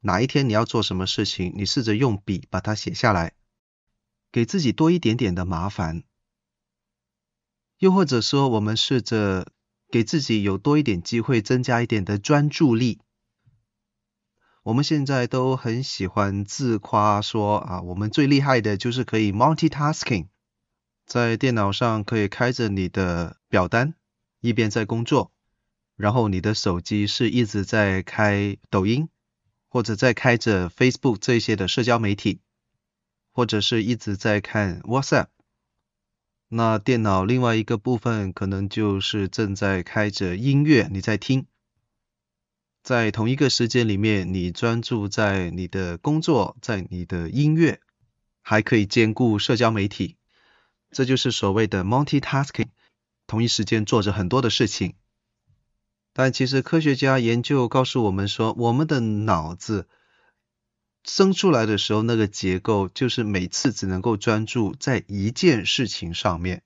[0.00, 3.32] 哪一天你要做什么事情，你试着用笔把它写下来，
[4.30, 6.02] 给自己多一点点的麻烦。
[7.78, 9.50] 又或者说，我们试着
[9.90, 13.00] 给自己有多一点机会，增加一点的专注力。
[14.64, 20.26] 我们现在都很喜欢自夸说啊，我们最厉害的就是可以 multitasking。
[21.06, 23.94] 在电脑上可以开着你的表单，
[24.40, 25.32] 一边在工作，
[25.96, 29.08] 然后你的手机是一直在开抖音，
[29.68, 32.40] 或者在开着 Facebook 这些的社交媒体，
[33.32, 35.26] 或者是一直在看 WhatsApp。
[36.48, 41.46] 那电脑另外一个部分可能就是正在开着音乐，你在听。
[42.82, 47.80] 在同一个时间里面，你专注在你的工作，在你的音乐，
[48.42, 50.16] 还可以兼顾社交媒体。
[50.92, 52.68] 这就是所谓的 multitasking，
[53.26, 54.94] 同一时间做着很多的事情。
[56.12, 59.88] 但其实科学家研究告诉我们说，我们的脑子
[61.02, 66.62] 生出来的时候，那个结构就是每次只能够专注在一件事情上面。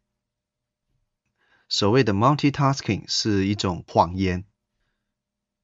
[1.68, 4.44] 所谓的 multitasking 是一种谎言，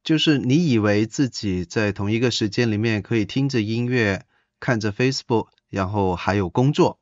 [0.04, 4.24] 就是你以为自己在同一个时间里面可以听着音乐、
[4.60, 7.00] 看着 Facebook，然后还有工作。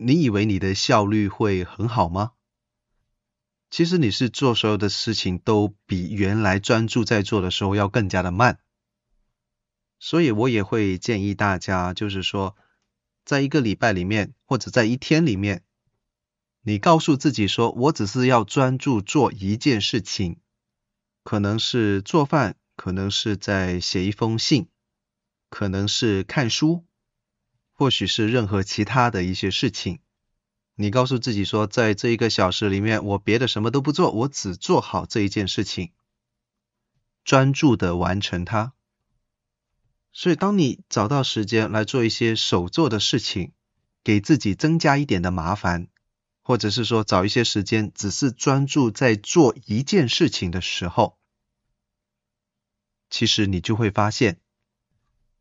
[0.00, 2.30] 你以为你的效率会很好吗？
[3.68, 8.60] 其实你是做所有的事情都比原来专注在做的时候要更加的慢。
[9.98, 12.56] 所以我也会建议大家，就是说，
[13.24, 15.64] 在一个礼拜里面，或者在一天里面，
[16.62, 20.38] 你告诉自己说，我只是要专注做一件事情，
[21.24, 24.68] 可能是做饭，可能是在写一封信，
[25.50, 26.84] 可能是看书。
[27.78, 30.00] 或许是任何其他的一些事情，
[30.74, 35.92] 你告诉自己说，在这一个小时里面，我别的什么都不做，我只做好这一件事情，
[37.22, 38.72] 专注的完成它。
[40.12, 43.52] 所以，当你找到时间来做一些手做的事情，
[44.02, 45.86] 给自己增加一点的麻烦，
[46.42, 51.16] 或者是说找一些时间，只是专注在做一件事情的时候，
[53.08, 54.40] 其实你就会发现，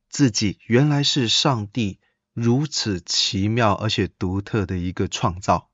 [0.07, 1.99] 自己原来是上帝。
[2.39, 5.71] 如此奇妙而且独特的一个创造，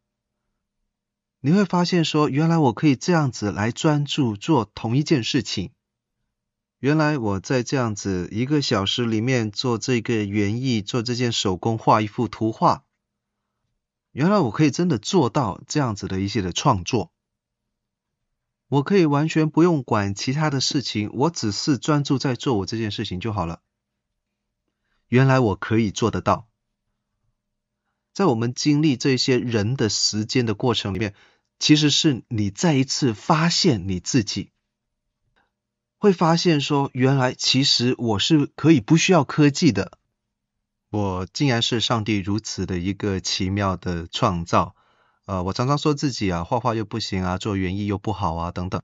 [1.42, 5.74] 你会发现说，原来我可以这样子来专注做同一件事情。
[6.80, 12.86] 原来我在这样子一个小时里面做这个园艺，做这件手工，画一幅图画。
[14.14, 17.12] 原来我可以真的做到这样子的一些的创作。
[18.70, 23.60] 我可以完全不用管其他的事情，我只是专注在做我这件事情就好了。
[25.10, 26.48] 原来我可以做得到。
[28.14, 31.16] 在我们经历这些人的时间的过程里面，
[31.60, 34.52] 其实是你再一次发现你自己，
[35.98, 39.98] 会发现说，原来其实我是可以不需要科技的，
[40.92, 44.76] 我竟然是上帝如此的一个奇妙的创造。
[45.26, 48.82] 呃，我常常说自己啊，画画又不行啊，做园艺又不好啊，等等。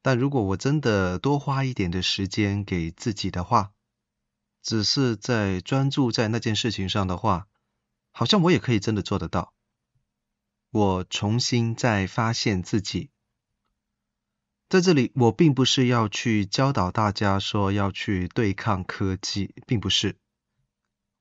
[0.00, 3.72] 但如果我真的多花一点的时间给自己的话，
[4.62, 7.46] 只是在专注在那件事情上的话，
[8.18, 9.52] 好像我也可以真的做得到。
[10.70, 13.10] 我重新再发现自己，
[14.70, 20.16] 在这里，我并不是要去教导大家说要去对抗科技，并不是。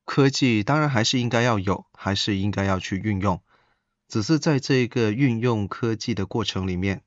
[0.06, 3.44] 科技当然还是应该要有，还是应该要去运用，
[4.08, 7.04] 只是在这个运用科技的过程里面，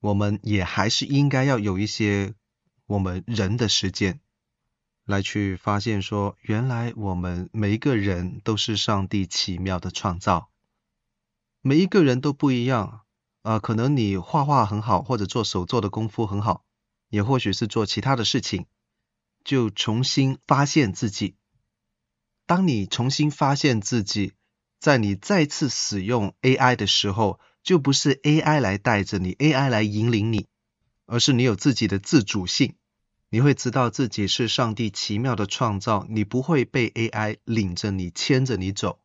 [0.00, 2.34] 我们也还是应该要有一些
[2.86, 4.18] 我们人的时间，
[5.04, 10.48] 来去发现说，原来我们每一个人都是上帝奇妙的创造。
[11.60, 13.02] 每一个人都不一样
[13.42, 16.64] 啊，可能你画画很好，或者做手作的功夫很好，
[17.08, 18.66] 也或许是做其他的事情，
[19.44, 21.36] 就重新发现自己。
[22.46, 24.32] 当你重新发现自己，
[24.78, 30.46] 在你再次使用 AI 的时候，就不是 AI 来带着你，AI 来引领你，
[31.06, 32.74] 而是你有自己的自主性。
[33.34, 39.00] 你会知道自己是上帝奇妙的创造，你不会被 AI 领着你，牵着你走。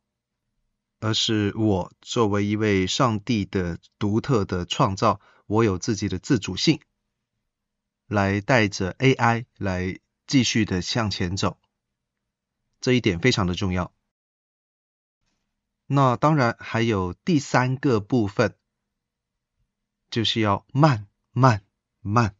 [1.00, 6.82] 而是我作为一位上帝的独特的创造，我有自己的自主性，
[8.06, 11.58] 来带着 AI 来继续的向前走，
[12.82, 13.94] 这一点非常的重要。
[15.86, 18.54] 那当然还有第三个部分，
[20.10, 21.62] 就是要慢慢
[22.02, 22.34] 慢。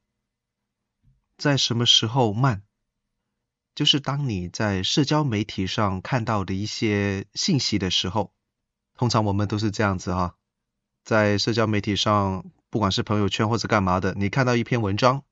[1.39, 2.63] 在什么时候慢？
[3.75, 8.35] 就是当你在社交媒体上看到的一些信息的时候。
[8.97, 10.35] 通常我们都是这样子哈，
[11.05, 15.23] 在社交媒体上，不管是朋友圈或者干嘛的，你看到一篇文章，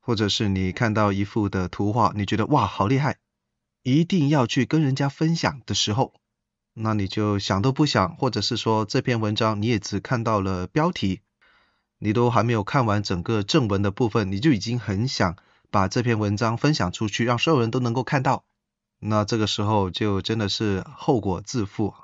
[0.00, 3.20] 或者是你看到一幅的图画，你觉得哇，好厉害，
[3.84, 6.12] 一定要去跟人家分享的时候，
[6.74, 11.20] 那你就想都不想，或者是说这篇文章你也只看到了标题，
[11.98, 15.36] 你都还没有看完整个正文的部分，你就已经很想
[15.70, 18.44] 把这篇文章分享出去，让所有人都能够看到，
[18.98, 21.94] 那这个时候就真的是后果自负。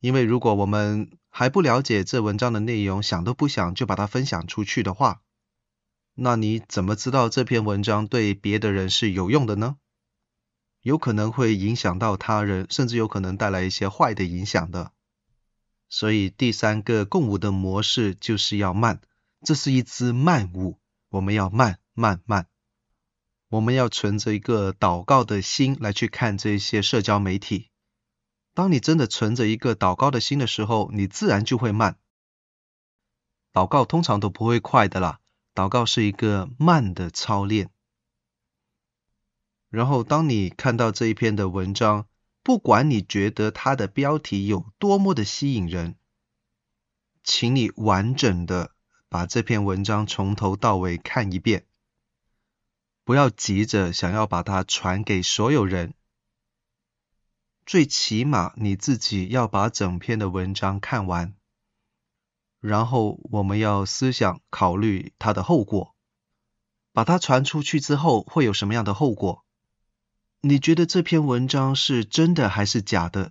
[0.00, 5.22] 因为如果我们还不了解这文章的内容，想都不想就把它分享出去的话，
[6.14, 9.76] 那你怎么知道这篇文章对别的人是有用的呢？
[10.82, 14.92] 有可能会影响到他人，甚至有可能带来一些坏的影响的。
[15.88, 19.00] 所以第三个共舞的模式就是要慢，
[19.44, 20.80] 这是一支慢舞，
[21.10, 22.48] 我们要慢慢慢，
[23.50, 27.70] 我们要存着一个祷告的心来去看这些社交媒体。
[28.54, 31.98] 当你真的存着一个祷告的心的时候，你自然就会慢。
[33.52, 35.20] 祷告通常都不会快的啦，
[35.54, 37.70] 祷告是一个慢的操练。
[39.68, 42.06] 然后，当你看到这一篇的文章，
[42.42, 45.96] 不管你觉得它的标题有多么的吸引人，
[47.22, 48.73] 请你完整的
[49.14, 51.66] 把这篇文章从头到尾看一遍，
[53.04, 55.94] 不要急着想要把它传给所有人。
[57.64, 61.32] 最起码你自己要把整篇的文章看完，
[62.58, 65.94] 然后我们要思想考虑它的后果。
[66.92, 69.44] 把它传出去之后会有什么样的后果？
[70.40, 73.30] 你觉得这篇文章是真的还是假的？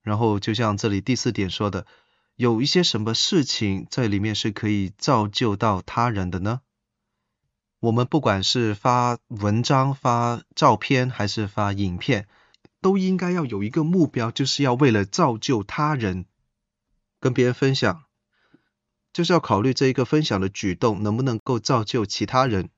[0.00, 1.86] 然后就像这里第四点说的，
[2.36, 6.60] 有一些什么事情在里面是可以造就到他人的呢？
[7.80, 12.28] 我们不管是发文章、发照片还是发影片。
[12.80, 16.24] 都应该要有一个目标，就是要为了造就他人，
[17.20, 18.02] 跟别人分享，
[19.12, 22.70] 就是要考虑这一个分享的举动能不能够造就其他人。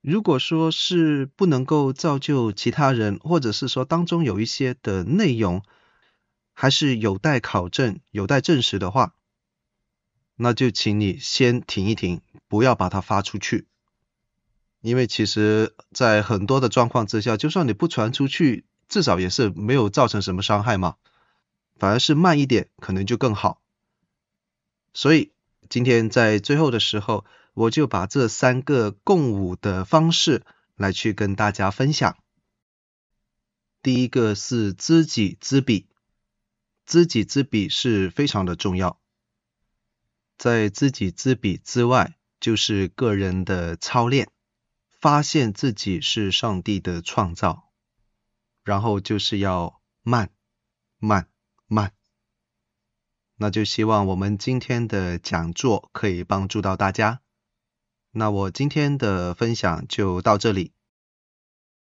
[0.00, 5.62] 如果说是不能够造就其他人，或者是说当中有一些的内容
[6.60, 9.14] 还是有待考证、有待证实的话，
[10.34, 13.68] 那就请你先停一停，不要把它发出去。
[14.80, 20.96] 因为其实，在很多的状况之下，就算你不传出去，至少也是没有造成什么伤害嘛，
[21.76, 23.62] 反而是慢一点可能就更好。
[24.92, 25.30] 所以
[25.68, 27.24] 今天在最后的时候，
[27.54, 30.42] 我就把这三个共舞的方式
[30.74, 32.16] 来去跟大家分享。
[33.80, 35.86] 第一个是知己知彼，
[36.88, 38.98] 知己知彼是非常的重要。
[40.38, 44.30] 在知己知彼之外，就是个人的操练，
[44.98, 47.70] 发现自己是上帝的创造。
[48.64, 50.30] 然后就是要慢，
[50.98, 51.28] 慢，
[51.66, 51.92] 慢。
[53.36, 57.20] 那就希望我们今天的讲座可以帮助到大家。
[58.12, 60.72] 那我今天的分享就到这里。